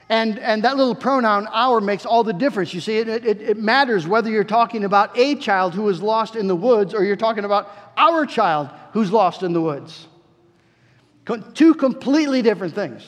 And, 0.09 0.39
and 0.41 0.65
that 0.65 0.77
little 0.77 0.95
pronoun, 0.95 1.47
our, 1.47 1.81
makes 1.81 2.05
all 2.05 2.23
the 2.25 2.35
difference. 2.35 2.75
You 2.75 2.81
see, 2.81 2.99
it, 2.99 3.09
it, 3.09 3.41
it 3.41 3.57
matters 3.57 4.07
whether 4.07 4.29
you're 4.29 4.45
talking 4.45 4.85
about 4.85 5.17
a 5.17 5.37
child 5.37 5.75
who 5.75 5.89
is 5.89 6.03
lost 6.03 6.37
in 6.37 6.49
the 6.49 6.57
woods 6.57 6.93
or 6.93 7.05
you're 7.05 7.17
talking 7.17 7.45
about 7.45 7.71
our 7.97 8.27
child 8.27 8.69
who's 8.93 9.11
lost 9.11 9.43
in 9.43 9.53
the 9.53 9.61
woods. 9.61 10.07
Two 11.55 11.75
completely 11.75 12.43
different 12.43 12.75
things. 12.75 13.03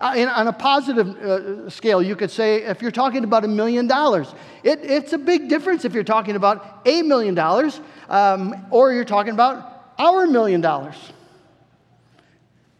Uh, 0.00 0.26
on 0.32 0.46
a 0.46 0.52
positive 0.52 1.08
uh, 1.16 1.68
scale, 1.68 2.00
you 2.00 2.14
could 2.14 2.30
say 2.30 2.62
if 2.62 2.80
you're 2.80 2.90
talking 2.90 3.24
about 3.24 3.44
a 3.44 3.48
million 3.48 3.88
dollars, 3.88 4.32
it's 4.62 5.12
a 5.12 5.18
big 5.18 5.48
difference 5.48 5.84
if 5.84 5.92
you're 5.92 6.04
talking 6.04 6.36
about 6.36 6.82
a 6.86 7.02
million 7.02 7.34
dollars 7.34 7.80
um, 8.08 8.54
or 8.70 8.92
you're 8.92 9.04
talking 9.04 9.32
about 9.32 9.92
our 9.98 10.26
million 10.26 10.60
dollars. 10.60 10.94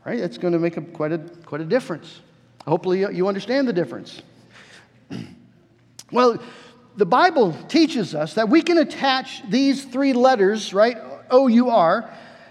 Right? 0.04 0.20
It's 0.20 0.38
going 0.38 0.52
to 0.52 0.60
make 0.60 0.76
a, 0.76 0.80
quite, 0.80 1.12
a, 1.12 1.18
quite 1.18 1.60
a 1.60 1.64
difference. 1.64 2.20
Hopefully, 2.66 3.00
you 3.00 3.26
understand 3.26 3.66
the 3.66 3.72
difference. 3.72 4.22
well, 6.12 6.40
the 6.96 7.06
Bible 7.06 7.52
teaches 7.68 8.14
us 8.14 8.34
that 8.34 8.48
we 8.48 8.62
can 8.62 8.78
attach 8.78 9.42
these 9.48 9.84
three 9.84 10.12
letters, 10.12 10.72
right, 10.72 10.96
O 11.30 11.48
U 11.48 11.70
R, 11.70 12.10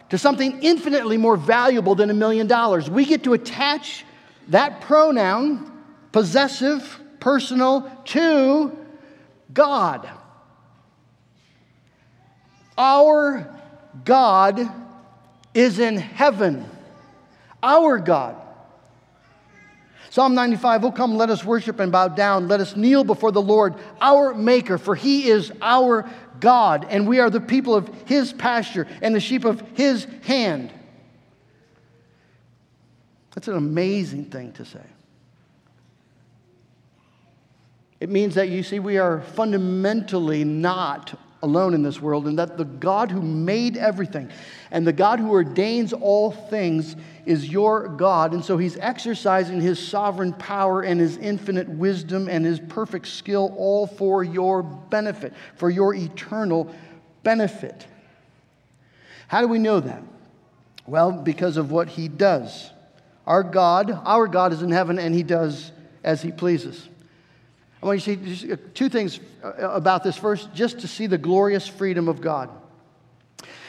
to 0.09 0.17
something 0.17 0.61
infinitely 0.61 1.17
more 1.17 1.37
valuable 1.37 1.95
than 1.95 2.09
a 2.09 2.13
million 2.13 2.47
dollars. 2.47 2.89
We 2.89 3.05
get 3.05 3.23
to 3.23 3.33
attach 3.33 4.05
that 4.47 4.81
pronoun, 4.81 5.71
possessive, 6.11 6.99
personal, 7.19 7.91
to 8.05 8.77
God. 9.53 10.09
Our 12.77 13.53
God 14.05 14.61
is 15.53 15.79
in 15.79 15.97
heaven. 15.97 16.65
Our 17.63 17.97
God. 17.97 18.35
Psalm 20.09 20.35
95, 20.35 20.85
Oh, 20.85 20.91
come, 20.91 21.15
let 21.17 21.29
us 21.29 21.43
worship 21.43 21.79
and 21.79 21.91
bow 21.91 22.07
down. 22.07 22.47
Let 22.47 22.59
us 22.59 22.75
kneel 22.75 23.03
before 23.03 23.31
the 23.31 23.41
Lord, 23.41 23.75
our 23.99 24.33
Maker, 24.33 24.77
for 24.77 24.95
he 24.95 25.27
is 25.27 25.51
our 25.61 26.09
God, 26.39 26.85
and 26.89 27.07
we 27.07 27.19
are 27.19 27.29
the 27.29 27.41
people 27.41 27.75
of 27.75 27.89
his 28.05 28.33
pasture 28.33 28.87
and 29.01 29.13
the 29.13 29.19
sheep 29.19 29.43
of 29.43 29.61
his 29.73 30.07
hand. 30.23 30.71
That's 33.37 33.49
an 33.49 33.55
amazing 33.55 34.25
thing 34.25 34.51
to 34.53 34.65
say. 34.65 34.81
It 37.99 38.09
means 38.09 38.33
that 38.33 38.49
you 38.49 38.63
see, 38.63 38.79
we 38.79 38.97
are 38.97 39.21
fundamentally 39.21 40.43
not 40.43 41.13
alone 41.43 41.75
in 41.75 41.83
this 41.83 42.01
world, 42.01 42.27
and 42.27 42.39
that 42.39 42.57
the 42.57 42.65
God 42.65 43.11
who 43.11 43.21
made 43.21 43.77
everything 43.77 44.31
and 44.71 44.87
the 44.87 44.91
God 44.91 45.19
who 45.19 45.29
ordains 45.29 45.93
all 45.93 46.31
things 46.31 46.95
is 47.27 47.47
your 47.47 47.89
God. 47.89 48.33
And 48.33 48.43
so 48.43 48.57
he's 48.57 48.75
exercising 48.77 49.61
his 49.61 49.77
sovereign 49.87 50.33
power 50.33 50.81
and 50.81 50.99
his 50.99 51.17
infinite 51.17 51.69
wisdom 51.69 52.27
and 52.27 52.43
his 52.43 52.59
perfect 52.59 53.07
skill 53.07 53.53
all 53.55 53.85
for 53.85 54.23
your 54.23 54.63
benefit, 54.63 55.31
for 55.57 55.69
your 55.69 55.93
eternal 55.93 56.73
benefit. 57.21 57.85
How 59.27 59.41
do 59.41 59.47
we 59.47 59.59
know 59.59 59.79
that? 59.79 60.01
Well, 60.87 61.11
because 61.11 61.57
of 61.57 61.69
what 61.69 61.87
he 61.87 62.07
does. 62.07 62.71
Our 63.27 63.43
God, 63.43 63.91
our 64.05 64.25
God 64.27 64.53
is 64.53 64.63
in 64.63 64.71
heaven 64.71 64.97
and 64.97 65.13
he 65.13 65.21
does 65.21 65.73
as 66.03 66.21
he 66.21 66.31
pleases. 66.31 66.87
I 67.83 67.85
want 67.85 68.07
you 68.07 68.15
to 68.15 68.35
see 68.35 68.55
two 68.73 68.89
things 68.89 69.19
uh, 69.43 69.51
about 69.69 70.03
this. 70.03 70.17
First, 70.17 70.53
just 70.53 70.79
to 70.79 70.87
see 70.87 71.07
the 71.07 71.17
glorious 71.17 71.67
freedom 71.67 72.07
of 72.07 72.21
God. 72.21 72.49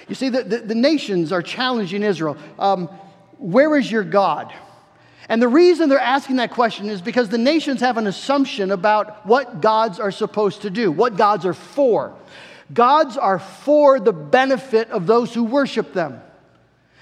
You 0.09 0.15
see, 0.15 0.29
the, 0.29 0.45
the, 0.45 0.59
the 0.59 0.75
nations 0.75 1.33
are 1.33 1.43
challenging 1.43 2.05
Israel. 2.05 2.37
Um, 2.59 2.87
where 3.37 3.77
is 3.77 3.91
your 3.91 4.05
God? 4.05 4.55
And 5.29 5.43
the 5.43 5.49
reason 5.49 5.89
they're 5.89 5.99
asking 5.99 6.37
that 6.37 6.53
question 6.53 6.89
is 6.89 7.03
because 7.03 7.29
the 7.29 7.37
nations 7.37 7.81
have 7.81 7.99
an 7.99 8.07
assumption 8.07 8.71
about 8.71 9.27
what 9.27 9.61
gods 9.61 10.01
are 10.01 10.13
supposed 10.13 10.63
to 10.63 10.71
do, 10.71 10.91
what 10.91 11.17
gods 11.17 11.45
are 11.45 11.53
for. 11.53 12.15
Gods 12.73 13.17
are 13.17 13.39
for 13.39 13.99
the 13.99 14.13
benefit 14.13 14.89
of 14.91 15.07
those 15.07 15.35
who 15.35 15.45
worship 15.45 15.93
them. 15.93 16.23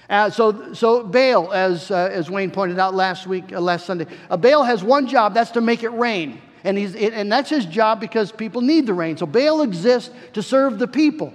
Uh, 0.09 0.29
so, 0.29 0.73
so 0.73 1.03
Baal, 1.03 1.51
as, 1.51 1.91
uh, 1.91 2.09
as 2.11 2.29
Wayne 2.29 2.51
pointed 2.51 2.79
out 2.79 2.93
last 2.93 3.27
week, 3.27 3.51
uh, 3.51 3.59
last 3.59 3.85
Sunday, 3.85 4.07
uh, 4.29 4.37
Baal 4.37 4.63
has 4.63 4.83
one 4.83 5.07
job, 5.07 5.33
that's 5.33 5.51
to 5.51 5.61
make 5.61 5.83
it 5.83 5.89
rain. 5.89 6.41
And, 6.63 6.77
he's, 6.77 6.95
and 6.95 7.31
that's 7.31 7.49
his 7.49 7.65
job 7.65 7.99
because 7.99 8.31
people 8.31 8.61
need 8.61 8.87
the 8.87 8.93
rain. 8.93 9.17
So 9.17 9.25
Baal 9.25 9.61
exists 9.61 10.09
to 10.33 10.41
serve 10.41 10.79
the 10.79 10.87
people. 10.87 11.33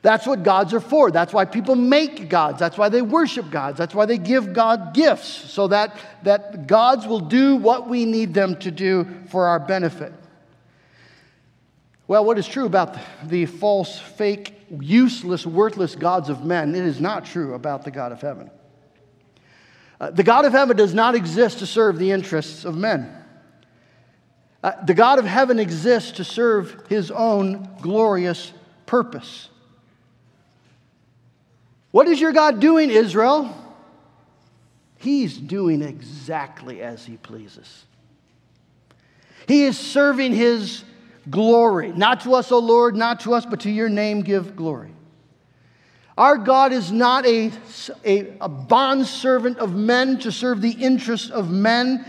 That's 0.00 0.26
what 0.26 0.42
gods 0.42 0.72
are 0.74 0.80
for. 0.80 1.10
That's 1.10 1.32
why 1.32 1.44
people 1.44 1.74
make 1.74 2.28
gods. 2.28 2.58
That's 2.58 2.78
why 2.78 2.88
they 2.88 3.02
worship 3.02 3.50
gods. 3.50 3.78
That's 3.78 3.94
why 3.94 4.06
they 4.06 4.16
give 4.18 4.52
God 4.52 4.94
gifts, 4.94 5.28
so 5.28 5.68
that, 5.68 5.98
that 6.22 6.66
gods 6.66 7.06
will 7.06 7.20
do 7.20 7.56
what 7.56 7.88
we 7.88 8.04
need 8.04 8.32
them 8.32 8.56
to 8.60 8.70
do 8.70 9.06
for 9.28 9.48
our 9.48 9.58
benefit. 9.58 10.12
Well, 12.06 12.24
what 12.24 12.38
is 12.38 12.46
true 12.46 12.64
about 12.64 12.96
the 13.24 13.46
false, 13.46 13.98
fake, 13.98 14.57
useless, 14.80 15.46
worthless 15.46 15.94
gods 15.94 16.28
of 16.28 16.44
men, 16.44 16.74
it 16.74 16.84
is 16.84 17.00
not 17.00 17.24
true 17.24 17.54
about 17.54 17.84
the 17.84 17.90
God 17.90 18.12
of 18.12 18.20
heaven. 18.20 18.50
Uh, 20.00 20.10
the 20.10 20.22
God 20.22 20.44
of 20.44 20.52
heaven 20.52 20.76
does 20.76 20.94
not 20.94 21.14
exist 21.14 21.58
to 21.58 21.66
serve 21.66 21.98
the 21.98 22.10
interests 22.10 22.64
of 22.64 22.76
men. 22.76 23.12
Uh, 24.62 24.72
the 24.84 24.94
God 24.94 25.18
of 25.18 25.24
heaven 25.24 25.58
exists 25.58 26.12
to 26.12 26.24
serve 26.24 26.86
his 26.88 27.10
own 27.10 27.68
glorious 27.80 28.52
purpose. 28.86 29.48
What 31.90 32.06
is 32.08 32.20
your 32.20 32.32
God 32.32 32.60
doing, 32.60 32.90
Israel? 32.90 33.54
He's 34.98 35.36
doing 35.36 35.82
exactly 35.82 36.82
as 36.82 37.04
he 37.06 37.16
pleases. 37.16 37.84
He 39.46 39.62
is 39.64 39.78
serving 39.78 40.34
his 40.34 40.84
glory. 41.30 41.92
Not 41.92 42.20
to 42.22 42.34
us, 42.34 42.52
O 42.52 42.58
Lord, 42.58 42.96
not 42.96 43.20
to 43.20 43.34
us, 43.34 43.46
but 43.46 43.60
to 43.60 43.70
your 43.70 43.88
name 43.88 44.22
give 44.22 44.56
glory. 44.56 44.92
Our 46.16 46.36
God 46.36 46.72
is 46.72 46.90
not 46.90 47.26
a, 47.26 47.52
a, 48.04 48.36
a 48.40 48.48
bondservant 48.48 49.58
of 49.58 49.74
men 49.74 50.18
to 50.20 50.32
serve 50.32 50.60
the 50.60 50.72
interests 50.72 51.30
of 51.30 51.50
men. 51.50 52.04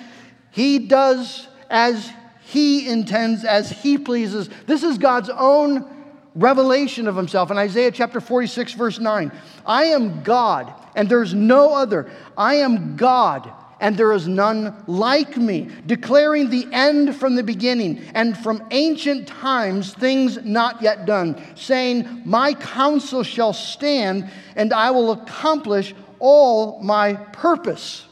He 0.51 0.79
does 0.79 1.47
as 1.69 2.11
he 2.41 2.89
intends, 2.89 3.45
as 3.45 3.69
he 3.69 3.99
pleases. 3.99 4.49
This 4.65 4.81
is 4.81 4.97
God's 4.97 5.29
own 5.29 5.85
revelation 6.33 7.07
of 7.07 7.15
himself 7.15 7.51
in 7.51 7.57
Isaiah 7.59 7.91
chapter 7.91 8.19
46, 8.19 8.73
verse 8.73 8.99
9. 8.99 9.31
I 9.65 9.85
am 9.85 10.23
God, 10.23 10.73
and 10.95 11.07
there's 11.07 11.35
no 11.35 11.75
other. 11.75 12.11
I 12.35 12.55
am 12.55 12.95
God 12.95 13.53
and 13.79 13.95
there 13.95 14.11
is 14.11 14.27
none 14.27 14.75
like 14.87 15.37
me, 15.37 15.69
declaring 15.85 16.49
the 16.49 16.67
end 16.71 17.15
from 17.15 17.35
the 17.35 17.43
beginning 17.43 18.03
and 18.13 18.37
from 18.37 18.63
ancient 18.71 19.27
times 19.27 19.93
things 19.93 20.37
not 20.43 20.81
yet 20.81 21.05
done, 21.05 21.41
saying, 21.55 22.23
My 22.25 22.53
counsel 22.53 23.23
shall 23.23 23.53
stand, 23.53 24.29
and 24.55 24.73
I 24.73 24.91
will 24.91 25.11
accomplish 25.11 25.95
all 26.19 26.81
my 26.83 27.13
purpose. 27.13 28.05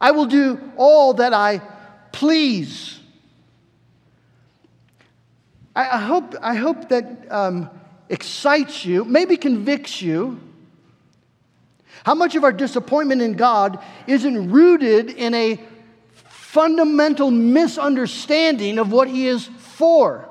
I 0.00 0.12
will 0.12 0.26
do 0.26 0.60
all 0.76 1.14
that 1.14 1.32
I 1.32 1.60
please. 2.12 3.00
I, 5.74 5.98
hope, 5.98 6.34
I 6.40 6.54
hope 6.54 6.88
that 6.88 7.30
um, 7.30 7.68
excites 8.08 8.86
you, 8.86 9.04
maybe 9.04 9.36
convicts 9.36 10.00
you 10.00 10.40
how 12.04 12.14
much 12.14 12.34
of 12.34 12.44
our 12.44 12.52
disappointment 12.52 13.22
in 13.22 13.34
God 13.34 13.82
isn't 14.06 14.50
rooted 14.50 15.10
in 15.10 15.34
a 15.34 15.60
fundamental 16.14 17.30
misunderstanding 17.30 18.78
of 18.78 18.92
what 18.92 19.08
He 19.08 19.26
is 19.26 19.46
for? 19.46 20.28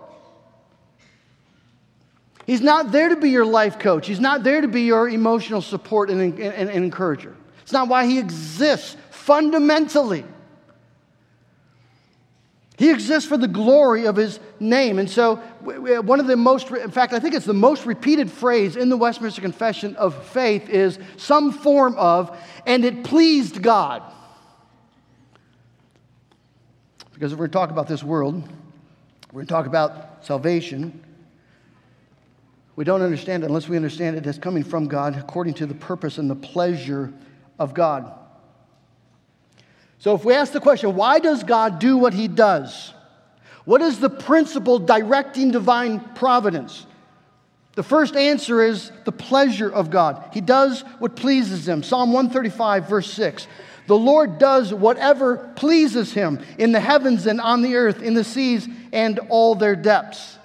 He's 2.45 2.61
not 2.61 2.91
there 2.91 3.09
to 3.09 3.15
be 3.15 3.31
your 3.31 3.45
life 3.45 3.79
coach. 3.79 4.07
He's 4.07 4.19
not 4.19 4.43
there 4.43 4.61
to 4.61 4.67
be 4.67 4.81
your 4.81 5.09
emotional 5.09 5.61
support 5.61 6.09
and, 6.09 6.21
and, 6.21 6.39
and 6.39 6.69
encourager. 6.69 7.35
It's 7.63 7.71
not 7.71 7.87
why 7.87 8.05
He 8.05 8.19
exists 8.19 8.95
fundamentally. 9.09 10.23
He 12.77 12.91
exists 12.91 13.27
for 13.27 13.37
the 13.37 13.47
glory 13.47 14.05
of 14.05 14.15
his 14.15 14.39
name. 14.59 14.99
And 14.99 15.09
so, 15.09 15.37
one 15.37 16.19
of 16.19 16.27
the 16.27 16.35
most, 16.35 16.69
in 16.71 16.91
fact, 16.91 17.13
I 17.13 17.19
think 17.19 17.33
it's 17.33 17.45
the 17.45 17.53
most 17.53 17.85
repeated 17.85 18.29
phrase 18.29 18.75
in 18.75 18.89
the 18.89 18.97
Westminster 18.97 19.41
Confession 19.41 19.95
of 19.95 20.25
Faith 20.27 20.69
is 20.69 20.99
some 21.15 21.51
form 21.51 21.95
of, 21.97 22.37
and 22.65 22.83
it 22.83 23.03
pleased 23.03 23.61
God. 23.61 24.03
Because 27.13 27.31
if 27.31 27.39
we're 27.39 27.47
going 27.47 27.51
to 27.51 27.57
talk 27.59 27.71
about 27.71 27.87
this 27.87 28.03
world, 28.03 28.43
we're 29.31 29.39
going 29.39 29.47
to 29.47 29.53
talk 29.53 29.67
about 29.67 30.25
salvation. 30.25 31.01
We 32.75 32.83
don't 32.83 33.01
understand 33.01 33.43
it 33.43 33.45
unless 33.45 33.69
we 33.69 33.77
understand 33.77 34.17
it 34.17 34.27
as 34.27 34.37
coming 34.37 34.65
from 34.65 34.89
God 34.89 35.15
according 35.15 35.53
to 35.55 35.65
the 35.65 35.73
purpose 35.73 36.17
and 36.17 36.29
the 36.29 36.35
pleasure 36.35 37.13
of 37.57 37.73
God. 37.73 38.13
So, 39.99 40.13
if 40.15 40.23
we 40.23 40.33
ask 40.33 40.51
the 40.51 40.59
question, 40.59 40.95
why 40.95 41.19
does 41.19 41.43
God 41.43 41.79
do 41.79 41.97
what 41.97 42.13
he 42.13 42.27
does? 42.27 42.93
What 43.65 43.81
is 43.81 43.99
the 43.99 44.09
principle 44.09 44.77
directing 44.77 45.51
divine 45.51 45.99
providence? 45.99 46.85
The 47.73 47.83
first 47.83 48.15
answer 48.15 48.61
is 48.61 48.91
the 49.03 49.11
pleasure 49.11 49.69
of 49.69 49.89
God. 49.89 50.29
He 50.31 50.41
does 50.41 50.81
what 50.99 51.15
pleases 51.15 51.67
him. 51.67 51.83
Psalm 51.83 52.13
135, 52.13 52.87
verse 52.87 53.11
6. 53.11 53.47
The 53.87 53.97
Lord 53.97 54.39
does 54.39 54.73
whatever 54.73 55.37
pleases 55.55 56.13
him 56.13 56.39
in 56.57 56.71
the 56.71 56.79
heavens 56.79 57.27
and 57.27 57.41
on 57.41 57.61
the 57.61 57.75
earth, 57.75 58.01
in 58.01 58.13
the 58.13 58.23
seas 58.23 58.67
and 58.93 59.19
all 59.29 59.55
their 59.55 59.75
depths. 59.75 60.37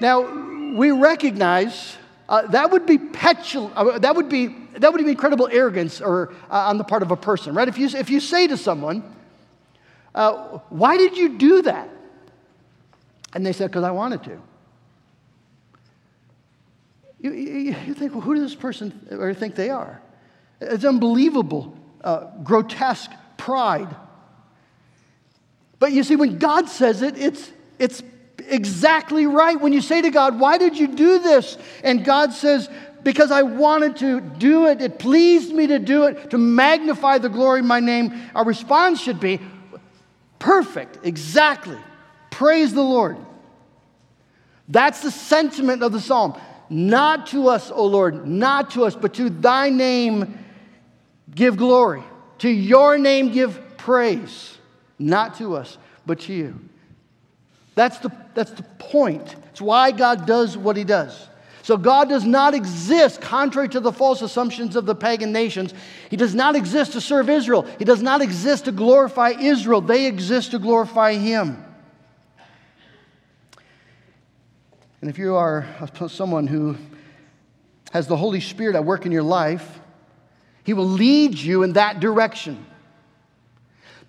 Now, 0.00 0.74
we 0.74 0.90
recognize 0.90 1.96
uh, 2.32 2.46
that 2.46 2.70
would 2.70 2.86
be 2.86 2.96
petulant, 2.96 3.76
uh, 3.76 3.98
that 3.98 4.16
would 4.16 4.30
be 4.30 4.56
that 4.78 4.90
would 4.90 5.04
be 5.04 5.10
incredible 5.10 5.48
arrogance 5.52 6.00
or, 6.00 6.32
uh, 6.50 6.68
on 6.68 6.78
the 6.78 6.84
part 6.84 7.02
of 7.02 7.10
a 7.10 7.16
person, 7.16 7.54
right? 7.54 7.68
If 7.68 7.76
you, 7.76 7.88
if 7.88 8.08
you 8.08 8.20
say 8.20 8.46
to 8.46 8.56
someone, 8.56 9.04
uh, 10.14 10.58
Why 10.70 10.96
did 10.96 11.16
you 11.16 11.38
do 11.38 11.60
that? 11.62 11.90
And 13.34 13.44
they 13.44 13.52
said, 13.52 13.70
Because 13.70 13.84
I 13.84 13.90
wanted 13.90 14.22
to. 14.24 14.40
You, 17.20 17.32
you, 17.32 17.76
you, 17.86 17.94
think, 17.94 18.12
well, 18.12 18.22
who 18.22 18.34
does 18.34 18.44
this 18.44 18.54
person 18.54 19.06
or 19.10 19.32
think 19.34 19.54
they 19.54 19.68
are? 19.68 20.00
It's 20.60 20.86
unbelievable, 20.86 21.76
uh, 22.02 22.28
grotesque 22.42 23.10
pride. 23.36 23.94
But 25.78 25.92
you 25.92 26.02
see, 26.02 26.16
when 26.16 26.38
God 26.38 26.68
says 26.68 27.02
it, 27.02 27.18
it's, 27.18 27.52
it's 27.78 28.02
exactly 28.48 29.26
right. 29.26 29.60
When 29.60 29.72
you 29.72 29.80
say 29.80 30.02
to 30.02 30.10
God, 30.10 30.38
Why 30.38 30.58
did 30.58 30.78
you 30.78 30.88
do 30.88 31.18
this? 31.18 31.56
And 31.82 32.04
God 32.04 32.32
says, 32.32 32.68
because 33.04 33.30
I 33.30 33.42
wanted 33.42 33.96
to 33.96 34.20
do 34.20 34.66
it. 34.66 34.80
It 34.80 34.98
pleased 34.98 35.52
me 35.52 35.66
to 35.68 35.78
do 35.78 36.04
it, 36.04 36.30
to 36.30 36.38
magnify 36.38 37.18
the 37.18 37.28
glory 37.28 37.60
of 37.60 37.66
my 37.66 37.80
name. 37.80 38.14
Our 38.34 38.44
response 38.44 39.00
should 39.00 39.20
be 39.20 39.40
perfect, 40.38 40.98
exactly. 41.04 41.78
Praise 42.30 42.72
the 42.72 42.82
Lord. 42.82 43.16
That's 44.68 45.02
the 45.02 45.10
sentiment 45.10 45.82
of 45.82 45.92
the 45.92 46.00
psalm. 46.00 46.38
Not 46.70 47.26
to 47.28 47.48
us, 47.48 47.70
O 47.70 47.84
Lord, 47.86 48.26
not 48.26 48.70
to 48.72 48.84
us, 48.84 48.94
but 48.94 49.14
to 49.14 49.28
thy 49.28 49.68
name 49.68 50.38
give 51.34 51.56
glory. 51.56 52.02
To 52.38 52.48
your 52.48 52.98
name 52.98 53.30
give 53.30 53.76
praise. 53.76 54.56
Not 54.98 55.36
to 55.38 55.56
us, 55.56 55.76
but 56.06 56.20
to 56.20 56.32
you. 56.32 56.58
That's 57.74 57.98
the, 57.98 58.10
that's 58.34 58.50
the 58.50 58.62
point. 58.62 59.34
It's 59.50 59.60
why 59.60 59.90
God 59.92 60.26
does 60.26 60.56
what 60.56 60.76
he 60.76 60.84
does. 60.84 61.28
So 61.62 61.76
God 61.76 62.08
does 62.08 62.24
not 62.24 62.54
exist, 62.54 63.20
contrary 63.20 63.68
to 63.68 63.80
the 63.80 63.92
false 63.92 64.20
assumptions 64.20 64.74
of 64.74 64.84
the 64.84 64.96
pagan 64.96 65.32
nations. 65.32 65.72
He 66.10 66.16
does 66.16 66.34
not 66.34 66.56
exist 66.56 66.92
to 66.92 67.00
serve 67.00 67.30
Israel. 67.30 67.62
He 67.78 67.84
does 67.84 68.02
not 68.02 68.20
exist 68.20 68.64
to 68.64 68.72
glorify 68.72 69.30
Israel. 69.30 69.80
They 69.80 70.06
exist 70.06 70.50
to 70.50 70.58
glorify 70.58 71.14
Him. 71.14 71.64
And 75.00 75.08
if 75.08 75.18
you 75.18 75.36
are 75.36 75.66
someone 76.08 76.48
who 76.48 76.76
has 77.92 78.08
the 78.08 78.16
Holy 78.16 78.40
Spirit 78.40 78.74
at 78.74 78.84
work 78.84 79.06
in 79.06 79.12
your 79.12 79.22
life, 79.22 79.80
He 80.64 80.72
will 80.72 80.86
lead 80.86 81.38
you 81.38 81.62
in 81.62 81.74
that 81.74 82.00
direction. 82.00 82.66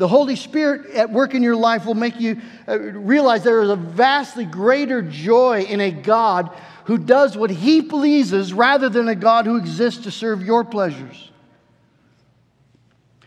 The 0.04 0.10
Holy 0.10 0.36
Spirit 0.36 0.92
at 0.96 1.14
work 1.14 1.34
in 1.34 1.42
your 1.42 1.56
life 1.56 1.86
will 1.86 1.94
make 1.94 2.20
you 2.20 2.42
uh, 2.68 2.78
realize 2.78 3.46
there 3.46 3.62
is 3.62 3.70
a 3.70 3.78
vastly 3.78 4.44
greater 4.44 5.02
joy 5.02 5.62
in 5.62 5.80
a 5.80 5.92
God 5.92 6.54
who 6.84 6.98
does 6.98 7.38
what 7.38 7.50
he 7.50 7.82
pleases 7.82 8.52
rather 8.52 8.90
than 8.90 9.08
a 9.08 9.16
God 9.16 9.46
who 9.46 9.56
exists 9.56 10.04
to 10.04 10.12
serve 10.12 10.44
your 10.44 10.66
pleasures. 10.66 11.32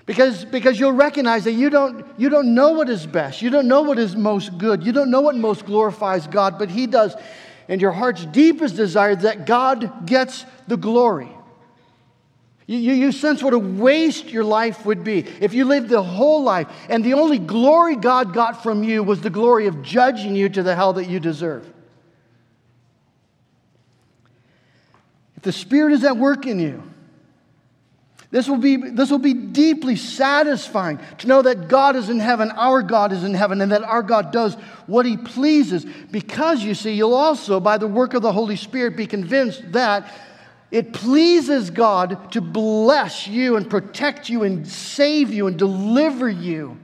Because, 0.04 0.44
because 0.44 0.78
you'll 0.78 0.92
recognize 0.92 1.44
that 1.44 1.52
you 1.52 1.70
don't, 1.70 2.04
you 2.18 2.28
don't 2.28 2.54
know 2.54 2.72
what 2.72 2.90
is 2.90 3.06
best. 3.06 3.40
You 3.40 3.48
don't 3.48 3.68
know 3.68 3.80
what 3.80 3.98
is 3.98 4.14
most 4.14 4.58
good. 4.58 4.84
You 4.84 4.92
don't 4.92 5.10
know 5.10 5.22
what 5.22 5.34
most 5.34 5.64
glorifies 5.64 6.26
God, 6.26 6.58
but 6.58 6.68
He 6.68 6.86
does. 6.86 7.16
And 7.68 7.80
your 7.80 7.92
heart's 7.92 8.26
deepest 8.26 8.76
desire 8.76 9.12
is 9.12 9.22
that 9.22 9.46
God 9.46 10.06
gets 10.06 10.44
the 10.68 10.76
glory. 10.76 11.30
You, 12.66 12.78
you, 12.78 12.92
you, 12.94 13.12
sense 13.12 13.44
what 13.44 13.54
a 13.54 13.58
waste 13.58 14.32
your 14.32 14.42
life 14.42 14.84
would 14.84 15.04
be 15.04 15.20
if 15.40 15.54
you 15.54 15.64
lived 15.64 15.88
the 15.88 16.02
whole 16.02 16.42
life 16.42 16.66
and 16.88 17.04
the 17.04 17.14
only 17.14 17.38
glory 17.38 17.94
God 17.94 18.34
got 18.34 18.62
from 18.62 18.82
you 18.82 19.04
was 19.04 19.20
the 19.20 19.30
glory 19.30 19.68
of 19.68 19.82
judging 19.82 20.34
you 20.34 20.48
to 20.48 20.64
the 20.64 20.74
hell 20.74 20.94
that 20.94 21.08
you 21.08 21.20
deserve. 21.20 21.72
If 25.36 25.44
the 25.44 25.52
Spirit 25.52 25.92
is 25.92 26.02
at 26.02 26.16
work 26.16 26.44
in 26.44 26.58
you, 26.58 26.82
this 28.32 28.48
will, 28.48 28.56
be, 28.56 28.76
this 28.76 29.10
will 29.10 29.18
be 29.18 29.34
deeply 29.34 29.94
satisfying 29.94 30.98
to 31.18 31.28
know 31.28 31.42
that 31.42 31.68
God 31.68 31.94
is 31.94 32.10
in 32.10 32.18
heaven, 32.18 32.50
our 32.50 32.82
God 32.82 33.12
is 33.12 33.22
in 33.22 33.34
heaven, 33.34 33.60
and 33.60 33.70
that 33.70 33.84
our 33.84 34.02
God 34.02 34.32
does 34.32 34.54
what 34.86 35.06
He 35.06 35.16
pleases. 35.16 35.86
Because, 36.10 36.62
you 36.62 36.74
see, 36.74 36.92
you'll 36.92 37.14
also, 37.14 37.60
by 37.60 37.78
the 37.78 37.86
work 37.86 38.14
of 38.14 38.22
the 38.22 38.32
Holy 38.32 38.56
Spirit, 38.56 38.96
be 38.96 39.06
convinced 39.06 39.70
that 39.72 40.12
it 40.70 40.92
pleases 40.92 41.70
God 41.70 42.32
to 42.32 42.40
bless 42.40 43.26
you 43.26 43.56
and 43.56 43.68
protect 43.68 44.28
you 44.28 44.42
and 44.42 44.66
save 44.66 45.32
you 45.32 45.46
and 45.46 45.56
deliver 45.56 46.28
you. 46.28 46.76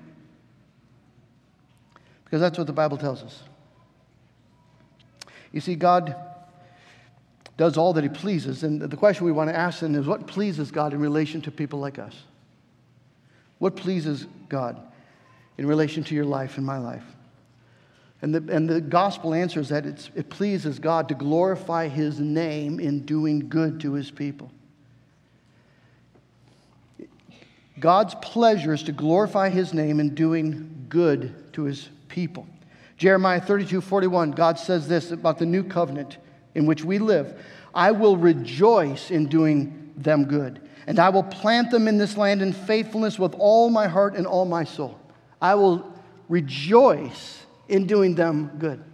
Because 2.25 2.41
that's 2.41 2.57
what 2.57 2.67
the 2.67 2.73
Bible 2.73 2.97
tells 2.97 3.23
us. 3.23 3.43
You 5.53 5.61
see, 5.61 5.75
God 5.75 6.17
does 7.57 7.77
all 7.77 7.93
that 7.93 8.05
He 8.05 8.09
pleases. 8.09 8.63
And 8.63 8.81
the 8.81 8.97
question 8.97 9.27
we 9.27 9.33
want 9.33 9.51
to 9.51 9.57
ask 9.57 9.81
then 9.81 9.95
is 9.95 10.07
what 10.07 10.27
pleases 10.27 10.71
God 10.71 10.95
in 10.95 11.01
relation 11.01 11.43
to 11.43 11.51
people 11.51 11.79
like 11.79 11.99
us? 11.99 12.15
What 13.59 13.77
pleases 13.77 14.27
God 14.49 14.81
in 15.59 15.67
relation 15.67 16.03
to 16.05 16.15
your 16.15 16.25
life 16.25 16.57
and 16.57 16.65
my 16.65 16.79
life? 16.79 17.05
And 18.23 18.33
the, 18.33 18.55
and 18.55 18.71
the 18.71 18.81
gospel 18.81 19.35
answer 19.35 19.59
is 19.59 19.69
that 19.71 19.85
it 19.85 20.31
pleases 20.31 20.79
God 20.79 21.09
to 21.09 21.15
glorify 21.15 21.89
his 21.89 22.21
name 22.21 22.79
in 22.79 23.01
doing 23.01 23.49
good 23.49 23.81
to 23.81 23.95
his 23.95 24.13
people. 24.13 24.53
God's 27.81 28.15
pleasure 28.23 28.73
is 28.73 28.85
to 28.85 28.93
glorify 28.93 29.49
his 29.49 29.75
name 29.75 29.99
in 29.99 30.15
doing 30.15 30.87
good 30.89 31.53
to 31.55 31.65
his 31.65 31.89
people. 32.07 32.47
Jeremiah 32.97 33.41
32 33.41 33.81
41, 33.81 34.31
God 34.31 34.57
says 34.57 34.87
this 34.87 35.11
about 35.11 35.39
the 35.39 35.47
new 35.47 35.65
covenant 35.65 36.19
in 36.55 36.65
which 36.67 36.85
we 36.85 36.99
live 36.99 37.37
I 37.75 37.91
will 37.91 38.17
rejoice 38.17 39.11
in 39.11 39.27
doing 39.27 39.93
them 39.97 40.27
good, 40.27 40.61
and 40.87 41.01
I 41.01 41.09
will 41.09 41.25
plant 41.25 41.73
them 41.73 41.89
in 41.89 41.99
this 41.99 42.17
land 42.17 42.41
in 42.41 42.53
faithfulness 42.53 43.19
with 43.19 43.35
all 43.37 43.69
my 43.69 43.89
heart 43.89 44.15
and 44.15 44.29
all 44.29 44.45
my 44.45 44.63
soul. 44.63 44.97
I 45.41 45.57
will 45.57 45.93
rejoice 46.29 47.42
in 47.73 47.87
doing 47.87 48.15
them 48.15 48.51
good. 48.59 48.85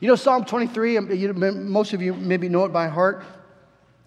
You 0.00 0.08
know, 0.08 0.16
Psalm 0.16 0.44
23, 0.46 0.96
um, 0.96 1.70
most 1.70 1.92
of 1.92 2.00
you 2.00 2.14
maybe 2.14 2.48
know 2.48 2.64
it 2.64 2.72
by 2.72 2.88
heart. 2.88 3.22